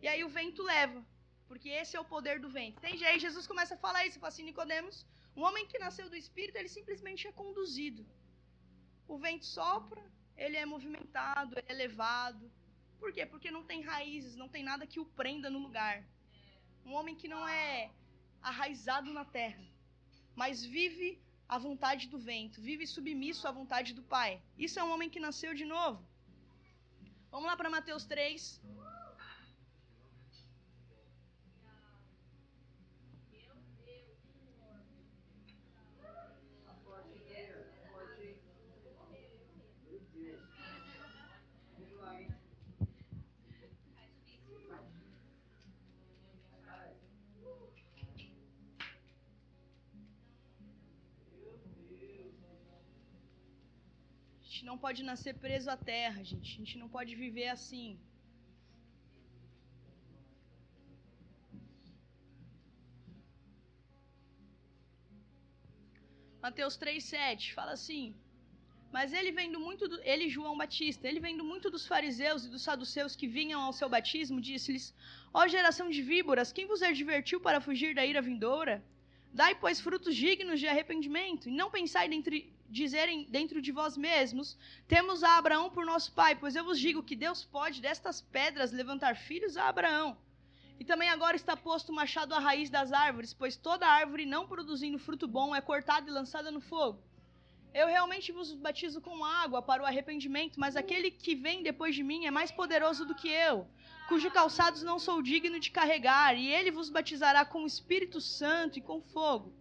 [0.00, 1.04] E aí o vento leva,
[1.46, 2.78] porque esse é o poder do vento.
[2.78, 3.04] Entende?
[3.04, 6.56] Aí Jesus começa a falar isso, fala assim, Nicodemos, um homem que nasceu do Espírito,
[6.56, 8.06] ele simplesmente é conduzido.
[9.06, 10.02] O vento sopra,
[10.34, 12.50] ele é movimentado, ele é levado.
[12.98, 13.26] Por quê?
[13.26, 16.02] Porque não tem raízes, não tem nada que o prenda no lugar.
[16.86, 17.90] Um homem que não é
[18.40, 19.62] arraizado na terra,
[20.34, 21.22] mas vive
[21.54, 24.40] à vontade do vento, vive submisso à vontade do Pai.
[24.56, 26.00] Isso é um homem que nasceu de novo.
[27.32, 28.60] Vamos lá para Mateus 3.
[54.60, 56.48] Gente não pode nascer preso à terra, gente.
[56.54, 57.98] A gente não pode viver assim.
[66.46, 68.14] Mateus 3:7 fala assim:
[68.96, 72.62] Mas ele vendo muito do, ele João Batista, ele vendo muito dos fariseus e dos
[72.68, 74.86] saduceus que vinham ao seu batismo, disse-lhes:
[75.32, 78.76] Ó geração de víboras, quem vos advertiu para fugir da ira vindoura?
[79.40, 82.38] Dai, pois, frutos dignos de arrependimento, e não pensai dentre
[82.70, 84.56] dizerem dentro de vós mesmos:
[84.86, 88.70] Temos a Abraão por nosso pai, pois eu vos digo que Deus pode destas pedras
[88.70, 90.16] levantar filhos a Abraão.
[90.78, 94.46] E também agora está posto o machado à raiz das árvores, pois toda árvore não
[94.46, 97.02] produzindo fruto bom é cortada e lançada no fogo.
[97.74, 102.02] Eu realmente vos batizo com água para o arrependimento, mas aquele que vem depois de
[102.02, 103.68] mim é mais poderoso do que eu,
[104.08, 108.78] cujo calçados não sou digno de carregar, e ele vos batizará com o Espírito Santo
[108.78, 109.59] e com fogo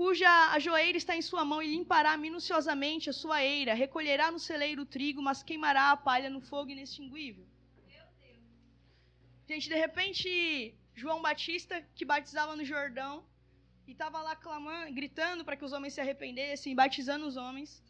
[0.00, 4.80] cuja ajoeira está em sua mão, e limpará minuciosamente a sua eira, recolherá no celeiro
[4.82, 7.46] o trigo, mas queimará a palha no fogo inextinguível.
[9.46, 13.14] Gente, de repente, João Batista, que batizava no Jordão,
[13.86, 17.84] e estava lá clamando, gritando para que os homens se arrependessem, batizando os homens.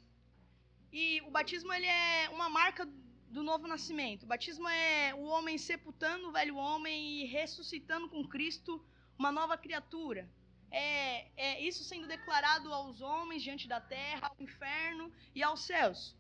[0.93, 2.89] E o batismo ele é uma marca
[3.37, 4.25] do novo nascimento.
[4.25, 8.85] O batismo é o homem sepultando o velho homem e ressuscitando com Cristo
[9.17, 10.29] uma nova criatura
[10.71, 16.17] é, é, isso sendo declarado aos homens diante da terra, ao inferno e aos céus.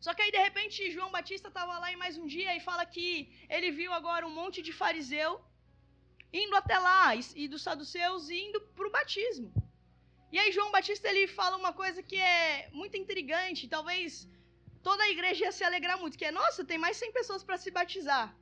[0.00, 2.84] Só que aí, de repente, João Batista estava lá em mais um dia e fala
[2.86, 5.40] que ele viu agora um monte de fariseu
[6.32, 9.52] indo até lá e, e dos saduceus indo para o batismo.
[10.30, 14.28] E aí, João Batista ele fala uma coisa que é muito intrigante, talvez
[14.82, 17.56] toda a igreja ia se alegrar muito, que é, nossa, tem mais 100 pessoas para
[17.56, 18.36] se batizar.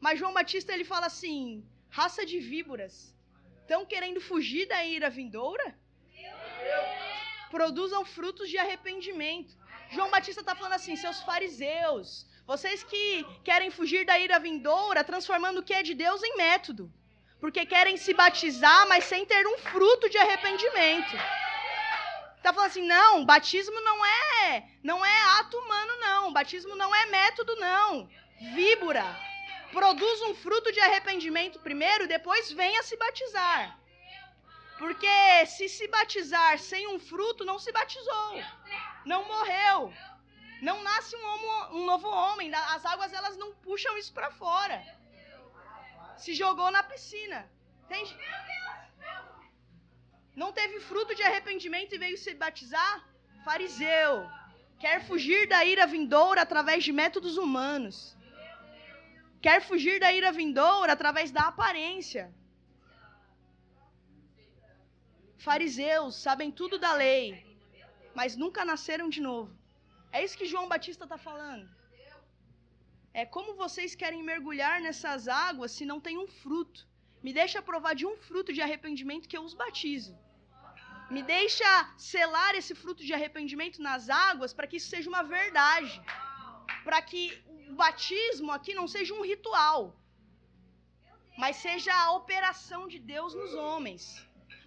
[0.00, 3.14] Mas João Batista ele fala assim: raça de víboras,
[3.68, 5.78] Estão querendo fugir da ira vindoura?
[7.50, 9.54] Produzam frutos de arrependimento.
[9.90, 15.58] João Batista está falando assim, seus fariseus, vocês que querem fugir da ira vindoura, transformando
[15.58, 16.90] o que é de Deus em método.
[17.38, 21.14] Porque querem se batizar, mas sem ter um fruto de arrependimento.
[22.38, 26.32] Está falando assim, não, batismo não é, não é ato humano, não.
[26.32, 28.08] Batismo não é método, não.
[28.54, 29.27] Víbora.
[29.72, 33.78] Produz um fruto de arrependimento primeiro, depois venha se batizar.
[34.78, 38.42] Porque se se batizar sem um fruto, não se batizou.
[39.04, 39.92] Não morreu.
[40.62, 42.52] Não nasce um, homo, um novo homem.
[42.54, 44.82] As águas elas não puxam isso para fora.
[46.16, 47.50] Se jogou na piscina.
[47.84, 48.16] Entende?
[50.34, 53.04] Não teve fruto de arrependimento e veio se batizar?
[53.44, 54.28] Fariseu.
[54.78, 58.16] Quer fugir da ira vindoura através de métodos humanos.
[59.40, 62.24] Quer fugir da ira vindoura através da aparência.
[65.38, 67.26] Fariseus sabem tudo da lei,
[68.14, 69.56] mas nunca nasceram de novo.
[70.10, 71.68] É isso que João Batista está falando.
[73.14, 76.86] É como vocês querem mergulhar nessas águas se não tem um fruto.
[77.22, 80.16] Me deixa provar de um fruto de arrependimento que eu os batizo.
[81.10, 85.94] Me deixa selar esse fruto de arrependimento nas águas para que isso seja uma verdade.
[86.84, 87.22] Para que
[87.70, 89.80] o batismo aqui não seja um ritual,
[91.42, 94.04] mas seja a operação de Deus nos homens.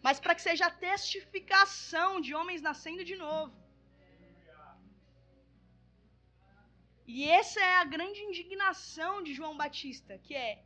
[0.05, 3.53] Mas para que seja a testificação de homens nascendo de novo.
[7.13, 10.63] E essa é a grande indignação de João Batista, que é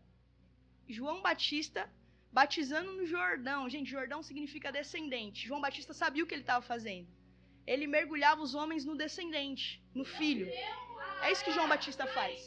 [0.87, 1.89] João Batista
[2.31, 3.69] batizando no Jordão.
[3.69, 5.47] Gente, Jordão significa descendente.
[5.47, 7.07] João Batista sabia o que ele estava fazendo.
[7.65, 10.47] Ele mergulhava os homens no descendente, no filho.
[11.21, 12.45] É isso que João Batista faz.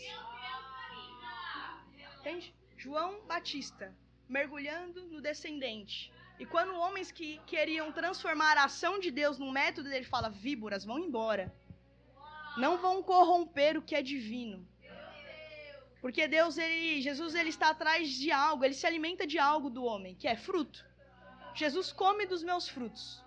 [2.21, 2.55] Entende?
[2.77, 3.95] João Batista
[4.29, 6.13] mergulhando no descendente.
[6.39, 10.85] E quando homens que queriam transformar a ação de Deus num método, ele fala: víboras,
[10.85, 11.53] vão embora.
[12.57, 14.67] Não vão corromper o que é divino.
[16.01, 19.85] Porque Deus, ele, Jesus, ele está atrás de algo, ele se alimenta de algo do
[19.85, 20.85] homem, que é fruto.
[21.55, 23.23] Jesus come dos meus frutos.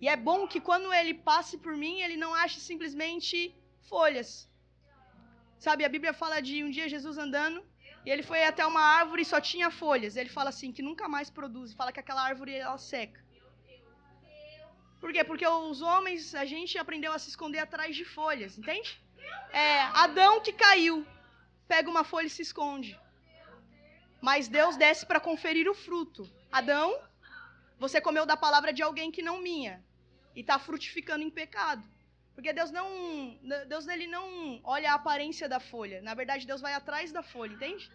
[0.00, 3.54] E é bom que quando ele passe por mim, ele não ache simplesmente
[3.88, 4.48] folhas.
[5.58, 7.60] Sabe, a Bíblia fala de um dia Jesus andando
[8.06, 10.16] e ele foi até uma árvore e só tinha folhas.
[10.16, 13.20] Ele fala assim que nunca mais produz, fala que aquela árvore ela seca.
[15.00, 15.22] Por quê?
[15.22, 19.00] Porque os homens, a gente aprendeu a se esconder atrás de folhas, entende?
[19.52, 21.06] É Adão que caiu
[21.68, 22.98] pega uma folha e se esconde.
[24.20, 26.28] Mas Deus desce para conferir o fruto.
[26.50, 26.98] Adão,
[27.78, 29.84] você comeu da palavra de alguém que não minha
[30.34, 31.86] e está frutificando em pecado.
[32.38, 32.88] Porque Deus não,
[33.66, 36.00] Deus ele não olha a aparência da folha.
[36.00, 37.90] Na verdade, Deus vai atrás da folha, entende?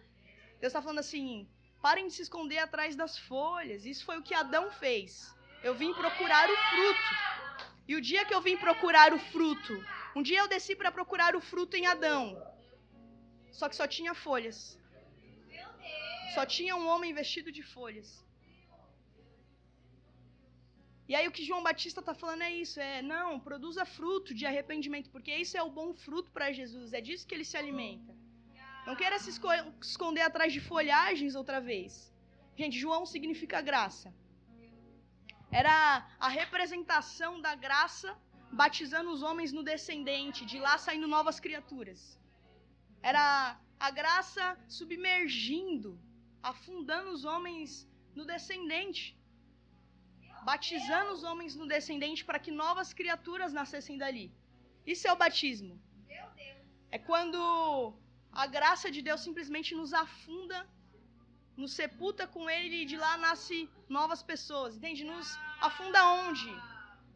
[0.60, 1.48] Deus está falando assim:
[1.82, 3.86] parem de se esconder atrás das folhas.
[3.86, 5.34] Isso foi o que Adão fez.
[5.64, 7.12] Eu vim procurar o fruto.
[7.88, 9.76] E o dia que eu vim procurar o fruto,
[10.14, 12.22] um dia eu desci para procurar o fruto em Adão.
[13.50, 14.78] Só que só tinha folhas.
[16.36, 18.10] Só tinha um homem vestido de folhas.
[21.08, 24.46] E aí o que João Batista está falando é isso, é não, produza fruto de
[24.46, 28.16] arrependimento, porque isso é o bom fruto para Jesus, é disso que ele se alimenta.
[28.88, 29.30] Não queira se
[29.82, 32.14] esconder atrás de folhagens outra vez.
[32.56, 34.14] Gente, João significa graça.
[35.52, 38.18] Era a representação da graça
[38.52, 42.20] batizando os homens no descendente, de lá saindo novas criaturas.
[43.02, 46.00] Era a graça submergindo,
[46.42, 49.18] afundando os homens no descendente.
[50.44, 54.32] Batizando os homens no descendente para que novas criaturas nascessem dali.
[54.86, 55.82] Isso é o batismo.
[56.92, 57.94] É quando
[58.32, 60.68] a graça de Deus simplesmente nos afunda,
[61.58, 64.76] nos sepulta com Ele e de lá nasce novas pessoas.
[64.76, 65.04] Entende?
[65.04, 65.28] Nos
[65.62, 66.52] afunda onde?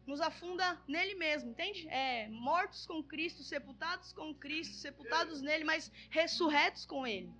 [0.08, 1.86] nos afunda nele mesmo, entende?
[1.90, 7.30] É, mortos com Cristo, sepultados com Cristo, sepultados nele, mas ressurretos com ele.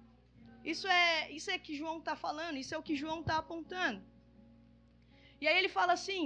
[0.63, 4.03] Isso é, isso é que João está falando, isso é o que João está apontando.
[5.41, 6.25] E aí ele fala assim: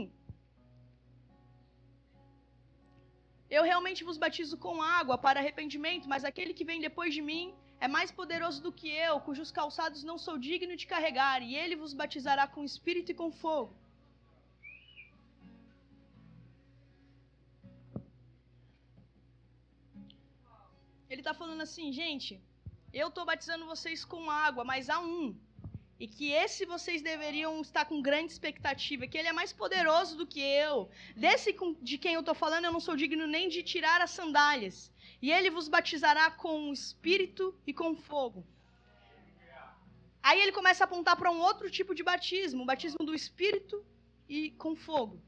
[3.56, 7.44] Eu realmente vos batizo com água para arrependimento, mas aquele que vem depois de mim
[7.86, 11.76] é mais poderoso do que eu, cujos calçados não sou digno de carregar, e ele
[11.82, 13.72] vos batizará com espírito e com fogo.
[21.10, 22.32] Ele está falando assim, gente,
[23.00, 25.36] eu estou batizando vocês com água, mas há um.
[26.02, 30.26] E que esse vocês deveriam estar com grande expectativa, que ele é mais poderoso do
[30.26, 30.90] que eu.
[31.14, 31.50] Desse
[31.80, 34.90] de quem eu estou falando, eu não sou digno nem de tirar as sandálias.
[35.24, 38.44] E ele vos batizará com espírito e com fogo.
[40.20, 43.86] Aí ele começa a apontar para um outro tipo de batismo, o batismo do espírito
[44.28, 45.22] e com fogo.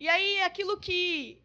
[0.00, 1.38] E aí aquilo que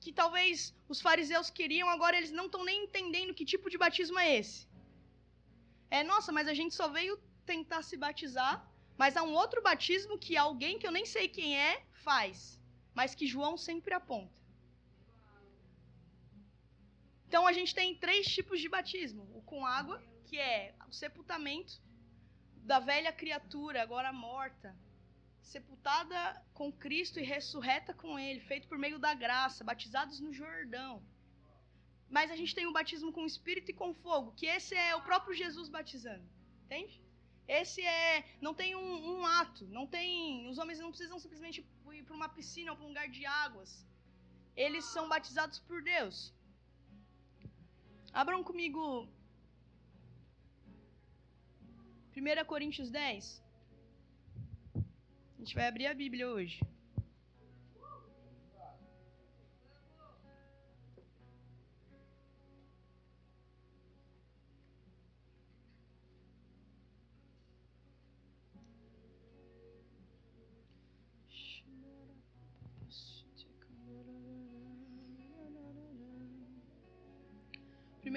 [0.00, 4.18] que talvez os fariseus queriam, agora eles não estão nem entendendo que tipo de batismo
[4.18, 4.66] é esse.
[5.90, 10.18] É, nossa, mas a gente só veio tentar se batizar, mas há um outro batismo
[10.18, 12.60] que alguém que eu nem sei quem é faz,
[12.94, 14.40] mas que João sempre aponta.
[17.28, 21.80] Então a gente tem três tipos de batismo: o com água, que é o sepultamento
[22.64, 24.76] da velha criatura, agora morta,
[25.40, 31.02] sepultada com Cristo e ressurreta com Ele, feito por meio da graça, batizados no Jordão.
[32.08, 35.02] Mas a gente tem o batismo com Espírito e com fogo, que esse é o
[35.02, 36.24] próprio Jesus batizando,
[36.64, 37.00] entende?
[37.48, 42.02] Esse é, não tem um, um ato, não tem, os homens não precisam simplesmente ir
[42.02, 43.86] para uma piscina ou para um lugar de águas.
[44.56, 46.32] Eles são batizados por Deus.
[48.12, 49.08] Abram comigo
[52.16, 53.42] 1 Coríntios 10.
[54.74, 56.58] A gente vai abrir a Bíblia hoje.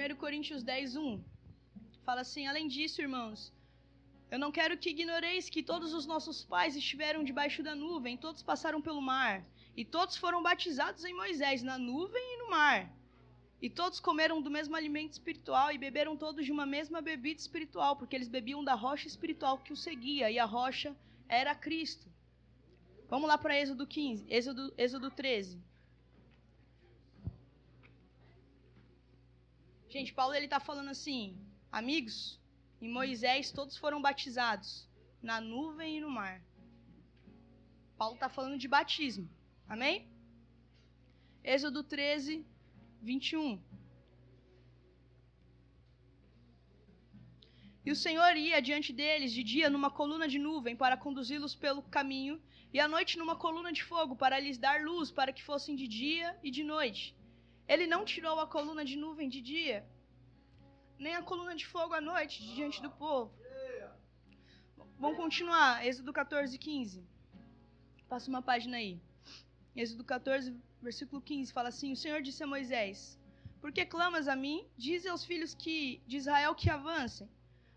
[0.00, 1.22] Primeiro Coríntios 10, 1.
[2.06, 3.52] Fala assim, além disso, irmãos,
[4.30, 8.42] eu não quero que ignoreis que todos os nossos pais estiveram debaixo da nuvem, todos
[8.42, 9.44] passaram pelo mar,
[9.76, 12.90] e todos foram batizados em Moisés, na nuvem e no mar.
[13.60, 17.94] E todos comeram do mesmo alimento espiritual e beberam todos de uma mesma bebida espiritual,
[17.94, 20.96] porque eles bebiam da rocha espiritual que os seguia, e a rocha
[21.28, 22.08] era Cristo.
[23.06, 25.62] Vamos lá para Êxodo 15, Êxodo, Êxodo 13.
[29.90, 31.36] Gente, Paulo ele tá falando assim,
[31.70, 32.40] amigos,
[32.80, 34.88] em Moisés todos foram batizados
[35.20, 36.40] na nuvem e no mar.
[37.98, 39.28] Paulo está falando de batismo.
[39.68, 40.08] Amém?
[41.42, 42.46] Êxodo 13,
[43.02, 43.60] 21.
[47.84, 51.82] E o Senhor ia diante deles de dia numa coluna de nuvem para conduzi-los pelo
[51.82, 52.40] caminho,
[52.72, 55.88] e à noite numa coluna de fogo para lhes dar luz, para que fossem de
[55.88, 57.16] dia e de noite.
[57.72, 59.78] Ele não tirou a coluna de nuvem de dia
[61.00, 63.32] nem a coluna de fogo à noite diante do povo.
[64.98, 65.84] Vamos continuar.
[65.86, 67.02] Êxodo 14, 15.
[68.06, 69.00] Passa uma página aí.
[69.74, 73.18] Êxodo 14, versículo 15, fala assim: O Senhor disse a Moisés:
[73.62, 74.66] Por que clamas a mim?
[74.76, 77.30] Dize aos filhos que, de Israel que avancem.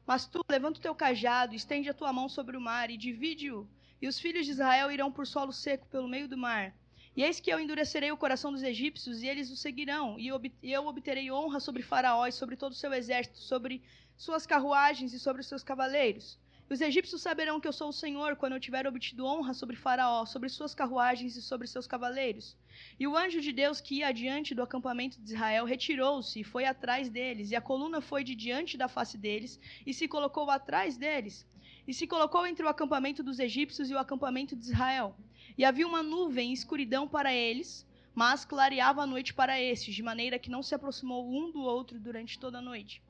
[0.06, 3.70] Mas tu, levanta o teu cajado, estende a tua mão sobre o mar e divide-o.
[4.02, 6.76] E os filhos de Israel irão por solo seco pelo meio do mar.
[7.16, 10.88] E eis que eu endurecerei o coração dos egípcios, e eles o seguirão, e eu
[10.88, 13.84] obterei honra sobre Faraó e sobre todo o seu exército, sobre
[14.18, 16.40] suas carruagens e sobre os seus cavaleiros.
[16.68, 19.76] E os egípcios saberão que eu sou o Senhor quando eu tiver obtido honra sobre
[19.76, 22.58] Faraó, sobre suas carruagens e sobre seus cavaleiros.
[23.00, 26.66] E o anjo de Deus que ia adiante do acampamento de Israel retirou-se e foi
[26.66, 30.98] atrás deles, e a coluna foi de diante da face deles e se colocou atrás
[30.98, 31.46] deles,
[31.88, 35.16] e se colocou entre o acampamento dos egípcios e o acampamento de Israel.
[35.58, 37.86] E havia uma nuvem e escuridão para eles,
[38.16, 42.00] mas clareava a noite para estes, de maneira que não se aproximou um do outro
[42.00, 43.02] durante toda a noite.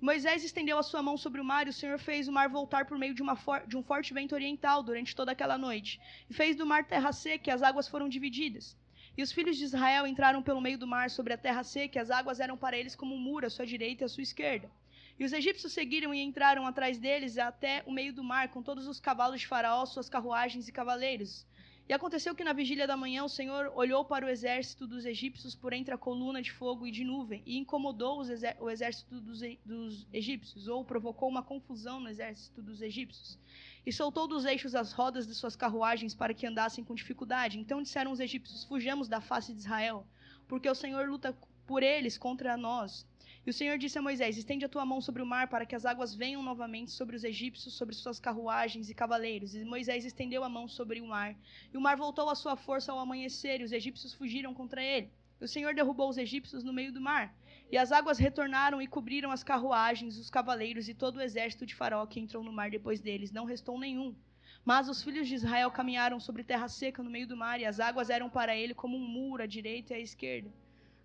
[0.00, 2.86] Moisés estendeu a sua mão sobre o mar e o Senhor fez o mar voltar
[2.86, 3.22] por meio de,
[3.66, 6.00] de, um forte vento oriental durante toda aquela noite.
[6.30, 8.76] E fez do mar terra seca e as águas foram divididas.
[9.16, 12.00] E os filhos de Israel entraram pelo meio do mar sobre a terra seca e
[12.00, 14.70] as águas eram para eles como um muro à sua direita e à sua esquerda.
[15.18, 18.86] E os egípcios seguiram e entraram atrás deles até o meio do mar, com todos
[18.86, 21.44] os cavalos de Faraó, suas carruagens e cavaleiros.
[21.88, 25.54] E aconteceu que na vigília da manhã o Senhor olhou para o exército dos egípcios
[25.54, 28.22] por entre a coluna de fogo e de nuvem e incomodou
[28.60, 33.38] o exército dos, dos egípcios, ou provocou uma confusão no exército dos egípcios.
[33.86, 37.58] E soltou dos eixos as rodas de suas carruagens para que andassem com dificuldade.
[37.58, 40.06] Então disseram os egípcios: Fujamos da face de Israel,
[40.46, 41.34] porque o Senhor luta
[41.66, 43.06] por eles contra nós.
[43.48, 45.74] E o Senhor disse a Moisés: Estende a tua mão sobre o mar para que
[45.74, 49.54] as águas venham novamente sobre os egípcios, sobre suas carruagens e cavaleiros.
[49.54, 51.34] E Moisés estendeu a mão sobre o mar.
[51.72, 55.10] E o mar voltou à sua força ao amanhecer, e os egípcios fugiram contra ele.
[55.40, 57.34] E o Senhor derrubou os egípcios no meio do mar.
[57.72, 61.74] E as águas retornaram e cobriram as carruagens, os cavaleiros e todo o exército de
[61.74, 63.32] Faraó que entrou no mar depois deles.
[63.32, 64.14] Não restou nenhum.
[64.62, 67.80] Mas os filhos de Israel caminharam sobre terra seca no meio do mar, e as
[67.80, 70.52] águas eram para ele como um muro à direita e à esquerda.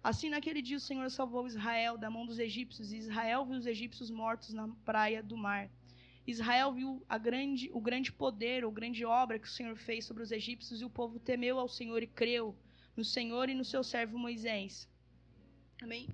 [0.04, 3.66] Assim, naquele dia, o Senhor salvou Israel da mão dos egípcios, e Israel viu os
[3.66, 5.72] egípcios mortos na praia do mar.
[6.28, 10.32] Israel viu grande, o grande poder, a grande obra que o Senhor fez sobre os
[10.32, 12.54] egípcios, e o povo temeu ao Senhor e creu
[12.98, 14.90] no Senhor e no seu servo Moisés.
[15.82, 16.10] Amém?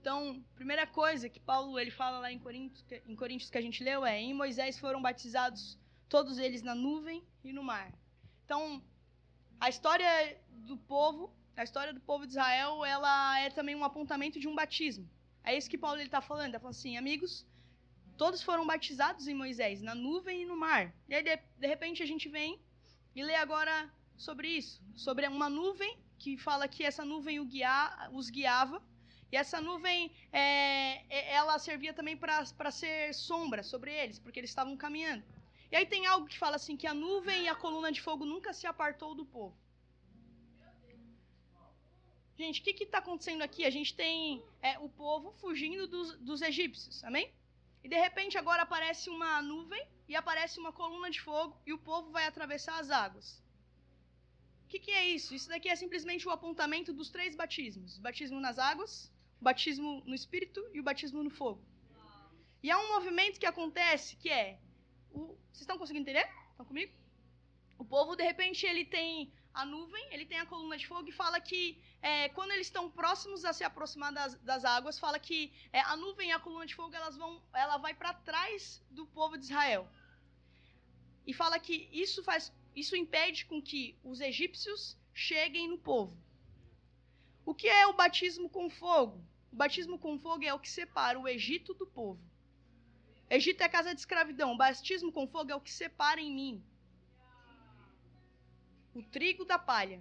[0.00, 3.84] Então, primeira coisa que Paulo ele fala lá em Coríntios, em Coríntios que a gente
[3.84, 5.78] leu é: em Moisés foram batizados
[6.08, 7.92] todos eles na nuvem e no mar.
[8.44, 8.82] Então,
[9.60, 14.38] a história do povo a história do povo de Israel, ela é também um apontamento
[14.38, 15.08] de um batismo.
[15.42, 16.44] É isso que Paulo está falando.
[16.44, 17.46] Ele está falando assim, amigos,
[18.18, 20.94] todos foram batizados em Moisés, na nuvem e no mar.
[21.08, 22.60] E aí, de, de repente, a gente vem
[23.14, 24.82] e lê agora sobre isso.
[24.94, 28.82] Sobre uma nuvem, que fala que essa nuvem guia, os guiava,
[29.32, 34.50] E essa nuvem, é, é ela servia também para ser sombra sobre eles, porque eles
[34.50, 35.24] estavam caminhando.
[35.70, 38.24] E aí tem algo que fala assim, que a nuvem e a coluna de fogo
[38.24, 39.56] nunca se apartou do povo.
[42.38, 43.64] Gente, o que está acontecendo aqui?
[43.64, 47.32] A gente tem é, o povo fugindo dos, dos egípcios, amém?
[47.82, 51.78] E de repente agora aparece uma nuvem e aparece uma coluna de fogo e o
[51.78, 53.42] povo vai atravessar as águas.
[54.64, 55.34] O que, que, é isso?
[55.34, 59.10] Isso daqui é simplesmente o apontamento dos três batismos: batismo nas águas,
[59.40, 61.64] batismo no espírito e o batismo no fogo.
[62.62, 64.58] E há um movimento que acontece que é.
[65.10, 65.28] O...
[65.52, 66.28] Vocês estão conseguindo entender?
[66.50, 66.92] Estão comigo?
[67.78, 71.12] O povo, de repente, ele tem a nuvem, ele tem a coluna de fogo e
[71.12, 75.50] fala que é, quando eles estão próximos a se aproximar das, das águas, fala que
[75.72, 79.06] é, a nuvem e a coluna de fogo elas vão, ela vai para trás do
[79.06, 79.88] povo de Israel.
[81.26, 86.14] E fala que isso faz, isso impede com que os egípcios cheguem no povo.
[87.46, 89.24] O que é o batismo com fogo?
[89.50, 92.20] O batismo com fogo é o que separa o Egito do povo.
[93.30, 94.52] Egito é casa de escravidão.
[94.52, 96.64] O batismo com fogo é o que separa em mim
[98.98, 100.00] o trigo da palha.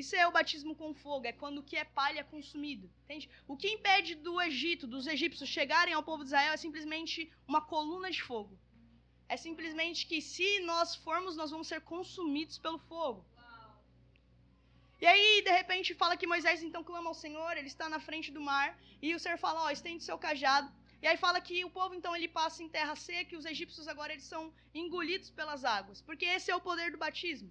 [0.00, 2.88] Isso é o batismo com fogo, é quando o que é palha é consumido.
[3.04, 3.28] Entende?
[3.48, 7.62] O que impede do Egito, dos egípcios chegarem ao povo de Israel é simplesmente uma
[7.72, 8.56] coluna de fogo.
[9.28, 13.24] É simplesmente que se nós formos, nós vamos ser consumidos pelo fogo.
[15.00, 18.30] E aí, de repente, fala que Moisés então clama ao Senhor, ele está na frente
[18.30, 20.70] do mar, e o Senhor fala: Ó, estende seu cajado,
[21.00, 23.86] e aí fala que o povo então ele passa em terra seca e os egípcios
[23.86, 27.50] agora eles são engolidos pelas águas, porque esse é o poder do batismo.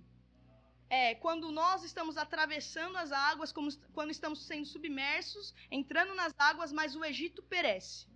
[0.89, 6.71] É, quando nós estamos atravessando as águas, como, quando estamos sendo submersos, entrando nas águas,
[6.71, 8.07] mas o Egito perece.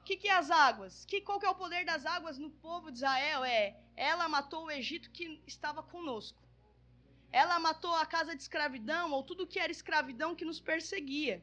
[0.00, 1.04] O que, que é as águas?
[1.04, 3.44] Que, qual que é o poder das águas no povo de Israel?
[3.44, 6.42] É, ela matou o Egito que estava conosco.
[7.30, 11.40] Ela matou a casa de escravidão, ou tudo que era escravidão que nos perseguia.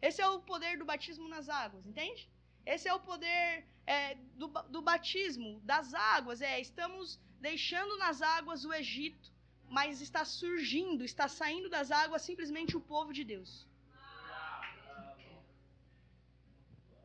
[0.00, 2.28] Esse é o poder do batismo nas águas, entende?
[2.64, 6.42] Esse é o poder é, do, do batismo, das águas.
[6.42, 9.32] É, estamos deixando nas águas o Egito,
[9.68, 13.66] mas está surgindo, está saindo das águas simplesmente o povo de Deus.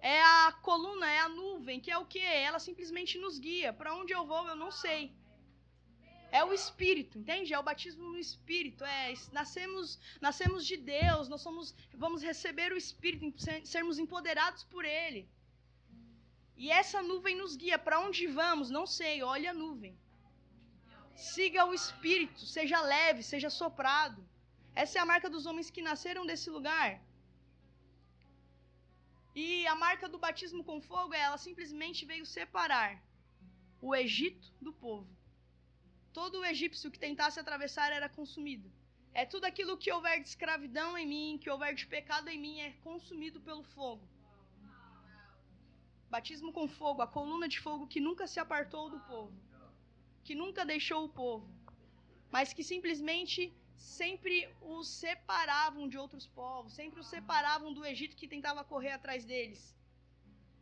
[0.02, 2.20] É a coluna, é a nuvem, que é o que?
[2.20, 3.72] Ela simplesmente nos guia.
[3.72, 5.14] Para onde eu vou, eu não sei.
[6.40, 7.54] É o Espírito, entende?
[7.54, 8.86] É o batismo no Espírito.
[8.86, 13.26] É, nascemos, nascemos de Deus, nós somos, vamos receber o Espírito,
[13.66, 15.30] sermos empoderados por Ele.
[16.64, 17.78] E essa nuvem nos guia.
[17.78, 18.70] Para onde vamos?
[18.78, 19.22] Não sei.
[19.24, 19.94] Olha a nuvem.
[21.16, 24.20] Siga o Espírito, seja leve, seja soprado.
[24.74, 26.90] Essa é a marca dos homens que nasceram desse lugar.
[29.36, 32.92] E a marca do batismo com fogo é ela simplesmente veio separar
[33.82, 35.10] o Egito do povo.
[36.14, 38.70] Todo egípcio que tentasse atravessar era consumido.
[39.14, 42.60] É tudo aquilo que houver de escravidão em mim, que houver de pecado em mim,
[42.60, 44.08] é consumido pelo fogo.
[46.10, 49.34] Batismo com fogo, a coluna de fogo que nunca se apartou do povo,
[50.24, 51.50] que nunca deixou o povo,
[52.30, 58.28] mas que simplesmente sempre os separavam de outros povos, sempre os separavam do Egito que
[58.28, 59.76] tentava correr atrás deles.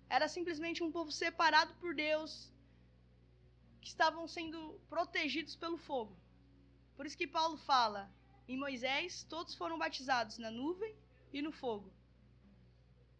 [0.07, 2.51] Era simplesmente um povo separado por Deus,
[3.81, 6.15] que estavam sendo protegidos pelo fogo.
[6.95, 8.11] Por isso que Paulo fala:
[8.47, 10.95] em Moisés, todos foram batizados na nuvem
[11.31, 11.91] e no fogo.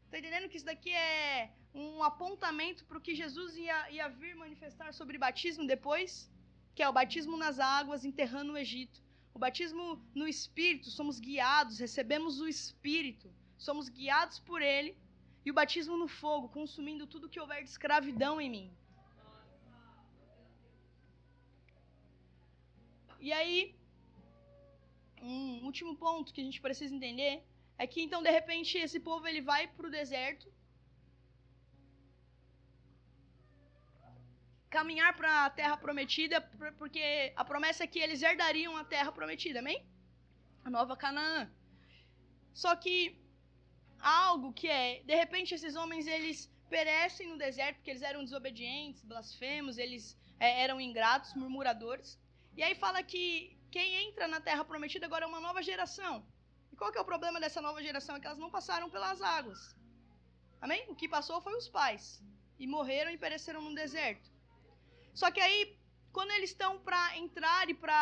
[0.05, 4.35] Está entendendo que isso daqui é um apontamento para o que Jesus ia, ia vir
[4.35, 6.31] manifestar sobre batismo depois?
[6.73, 9.03] Que é o batismo nas águas, enterrando o Egito.
[9.35, 14.97] O batismo no Espírito, somos guiados, recebemos o Espírito, somos guiados por Ele.
[15.45, 18.73] E o batismo no fogo, consumindo tudo que houver de escravidão em mim.
[23.19, 23.75] E aí,
[25.21, 27.43] um último ponto que a gente precisa entender
[27.77, 30.47] é que então de repente esse povo ele vai para o deserto
[34.69, 36.41] caminhar para a terra prometida
[36.77, 39.83] porque a promessa é que eles herdariam a terra prometida, amém?
[40.63, 41.49] A nova Canaã.
[42.53, 43.19] Só que
[43.99, 49.03] algo que é, de repente esses homens eles perecem no deserto porque eles eram desobedientes,
[49.03, 52.19] blasfemos, eles é, eram ingratos, murmuradores.
[52.59, 56.15] E aí fala que quem entra na terra prometida agora é uma nova geração.
[56.73, 58.17] E qual que é o problema dessa nova geração?
[58.17, 59.61] É que elas não passaram pelas águas.
[60.59, 60.83] Amém?
[60.89, 62.21] O que passou foi os pais.
[62.61, 64.29] E morreram e pereceram no deserto.
[65.13, 65.79] Só que aí,
[66.11, 67.97] quando eles estão para entrar e para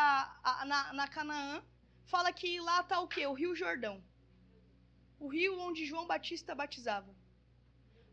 [0.66, 1.64] na, na Canaã,
[2.08, 3.28] fala que lá está o quê?
[3.28, 4.04] O Rio Jordão.
[5.20, 7.16] O rio onde João Batista batizava.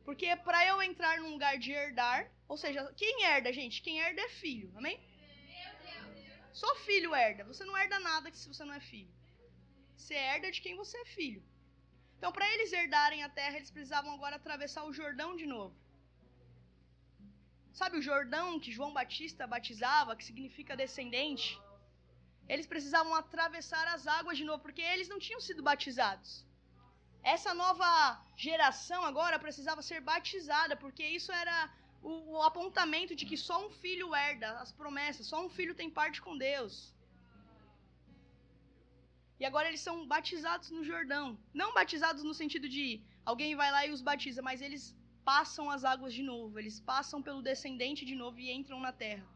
[0.04, 3.80] Porque para eu entrar num lugar de herdar, ou seja, quem herda, gente?
[3.80, 5.00] Quem herda é filho, amém?
[6.60, 7.42] Só filho herda.
[7.50, 9.12] Você não herda nada se você não é filho.
[9.96, 11.42] Você herda de quem você é filho.
[12.16, 15.74] Então, para eles herdarem a terra, eles precisavam agora atravessar o Jordão de novo.
[17.80, 21.48] Sabe o Jordão que João Batista batizava, que significa descendente?
[22.52, 26.30] Eles precisavam atravessar as águas de novo, porque eles não tinham sido batizados.
[27.34, 27.90] Essa nova
[28.36, 31.56] geração agora precisava ser batizada, porque isso era
[32.10, 35.90] o, o, apontamento de que só um filho herda as promessas, só um filho tem
[36.00, 36.74] parte com Deus.
[39.40, 41.26] E agora eles são batizados no Jordão.
[41.52, 42.86] Não batizados no sentido de
[43.24, 44.94] alguém vai lá e os batiza, mas eles
[45.24, 49.26] passam as águas de novo, eles passam pelo descendente de novo e entram na terra.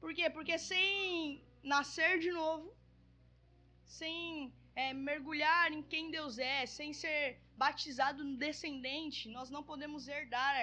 [0.00, 0.28] Por quê?
[0.28, 2.74] Porque sem nascer de novo,
[3.84, 10.08] sem é, mergulhar em quem Deus é, sem ser batizado no descendente, nós não podemos
[10.08, 10.54] herdar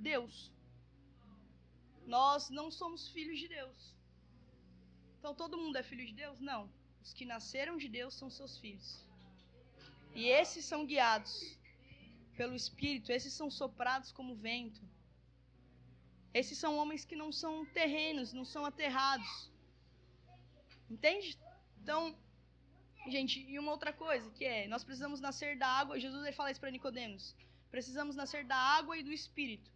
[0.00, 0.52] Deus.
[2.06, 3.94] Nós não somos filhos de Deus.
[5.18, 6.40] Então todo mundo é filho de Deus?
[6.40, 6.62] Não.
[7.02, 8.88] Os que nasceram de Deus são seus filhos.
[10.14, 11.32] E esses são guiados
[12.36, 14.80] pelo Espírito, esses são soprados como vento.
[16.32, 19.50] Esses são homens que não são terrenos, não são aterrados.
[20.88, 21.38] Entende?
[21.82, 22.16] Então,
[23.08, 25.98] gente, e uma outra coisa que é, nós precisamos nascer da água.
[25.98, 27.34] Jesus vai falar isso para Nicodemos.
[27.70, 29.70] Precisamos nascer da água e do Espírito.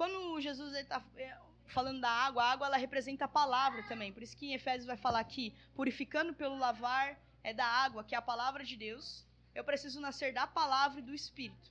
[0.00, 1.36] Quando Jesus está é,
[1.66, 4.10] falando da água, a água ela representa a palavra também.
[4.10, 8.14] Por isso que em Efésios vai falar aqui, purificando pelo lavar é da água, que
[8.14, 9.26] é a palavra de Deus.
[9.54, 11.70] Eu preciso nascer da palavra e do Espírito.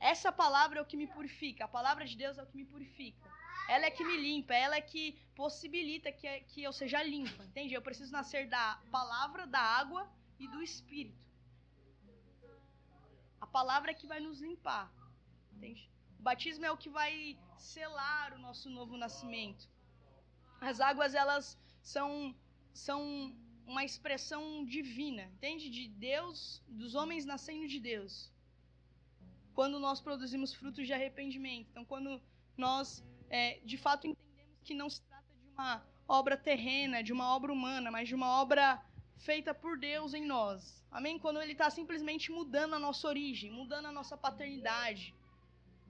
[0.00, 1.66] Essa palavra é o que me purifica.
[1.66, 3.30] A palavra de Deus é o que me purifica.
[3.68, 7.74] Ela é que me limpa, ela é que possibilita que, que eu seja limpa, entende?
[7.74, 10.10] Eu preciso nascer da palavra, da água
[10.40, 11.28] e do Espírito.
[13.38, 14.90] A palavra é que vai nos limpar,
[15.52, 15.91] entende?
[16.22, 19.68] O batismo é o que vai selar o nosso novo nascimento.
[20.60, 22.32] As águas, elas são,
[22.72, 23.34] são
[23.66, 25.68] uma expressão divina, entende?
[25.68, 28.30] De Deus, dos homens nascendo de Deus.
[29.52, 31.66] Quando nós produzimos frutos de arrependimento.
[31.72, 32.22] Então, quando
[32.56, 37.34] nós é, de fato entendemos que não se trata de uma obra terrena, de uma
[37.34, 38.80] obra humana, mas de uma obra
[39.18, 40.86] feita por Deus em nós.
[40.88, 41.18] Amém?
[41.18, 45.12] Quando Ele está simplesmente mudando a nossa origem, mudando a nossa paternidade.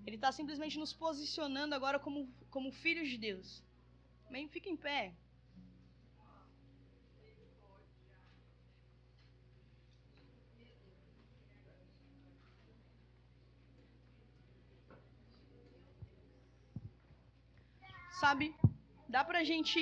[0.07, 3.63] Ele está simplesmente nos posicionando agora como, como filhos de Deus.
[4.27, 4.49] Amém?
[4.49, 5.15] Fica em pé.
[18.23, 18.55] Sabe,
[19.09, 19.81] dá pra gente.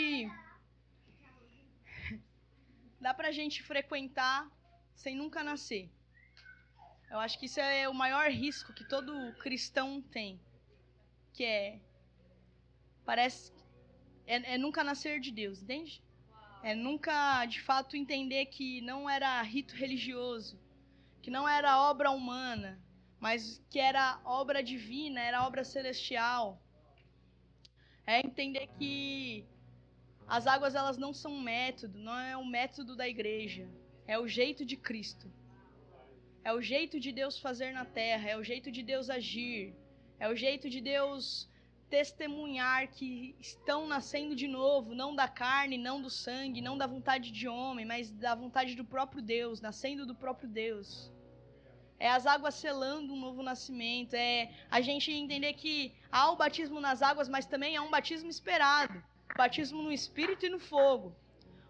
[2.99, 4.51] Dá pra gente frequentar
[4.95, 5.91] sem nunca nascer.
[7.11, 10.41] Eu acho que isso é o maior risco que todo cristão tem.
[11.33, 11.81] Que é.
[13.05, 13.53] Parece.
[14.27, 16.03] É, é nunca nascer de Deus, entende?
[16.63, 20.61] É nunca, de fato, entender que não era rito religioso,
[21.23, 22.79] que não era obra humana,
[23.19, 26.61] mas que era obra divina, era obra celestial
[28.11, 29.45] é entender que
[30.27, 33.69] as águas elas não são um método, não é um método da igreja,
[34.07, 35.33] é o jeito de Cristo.
[36.43, 39.75] É o jeito de Deus fazer na terra, é o jeito de Deus agir,
[40.19, 41.49] é o jeito de Deus
[41.91, 47.31] testemunhar que estão nascendo de novo, não da carne, não do sangue, não da vontade
[47.33, 51.13] de homem, mas da vontade do próprio Deus, nascendo do próprio Deus.
[51.99, 56.81] É as águas selando um novo nascimento, é a gente entender que há o batismo
[56.81, 59.03] nas águas, mas também há um batismo esperado,
[59.35, 61.15] o batismo no Espírito e no fogo,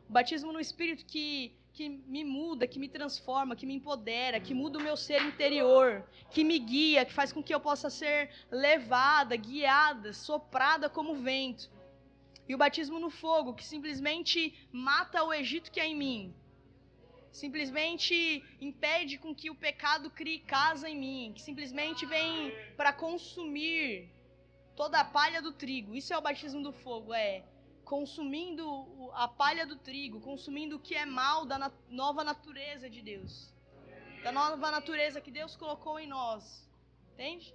[0.09, 4.53] o batismo no Espírito que que me muda, que me transforma, que me empodera, que
[4.53, 8.31] muda o meu ser interior, que me guia, que faz com que eu possa ser
[8.51, 11.71] levada, guiada, soprada como vento.
[12.49, 16.35] E o batismo no fogo, que simplesmente mata o Egito que é em mim,
[17.31, 24.11] simplesmente impede com que o pecado crie casa em mim, que simplesmente vem para consumir
[24.75, 25.95] toda a palha do trigo.
[25.95, 27.45] Isso é o batismo do fogo, é
[27.91, 28.65] consumindo
[29.15, 33.53] a palha do trigo, consumindo o que é mal da nova natureza de Deus.
[34.23, 36.43] Da nova natureza que Deus colocou em nós.
[37.13, 37.53] Entende?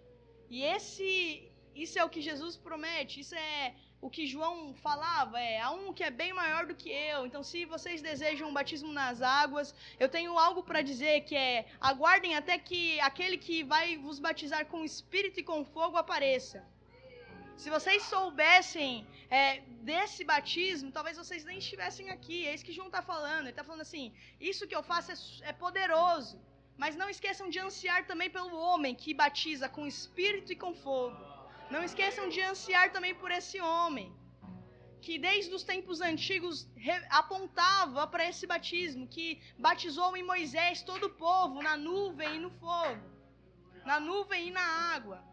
[0.49, 5.61] E esse isso é o que Jesus promete, isso é o que João falava é:
[5.61, 7.25] há um que é bem maior do que eu.
[7.25, 11.65] Então, se vocês desejam um batismo nas águas, eu tenho algo para dizer que é:
[11.79, 16.74] aguardem até que aquele que vai vos batizar com espírito e com fogo apareça.
[17.57, 22.45] Se vocês soubessem é, desse batismo, talvez vocês nem estivessem aqui.
[22.47, 23.43] É isso que João está falando.
[23.43, 26.39] Ele está falando assim: isso que eu faço é, é poderoso.
[26.77, 31.17] Mas não esqueçam de ansiar também pelo homem que batiza com espírito e com fogo.
[31.71, 34.13] Não esqueçam de ansiar também por esse homem,
[35.01, 36.67] que desde os tempos antigos
[37.09, 42.51] apontava para esse batismo, que batizou em Moisés todo o povo na nuvem e no
[42.51, 43.01] fogo,
[43.85, 45.23] na nuvem e na água.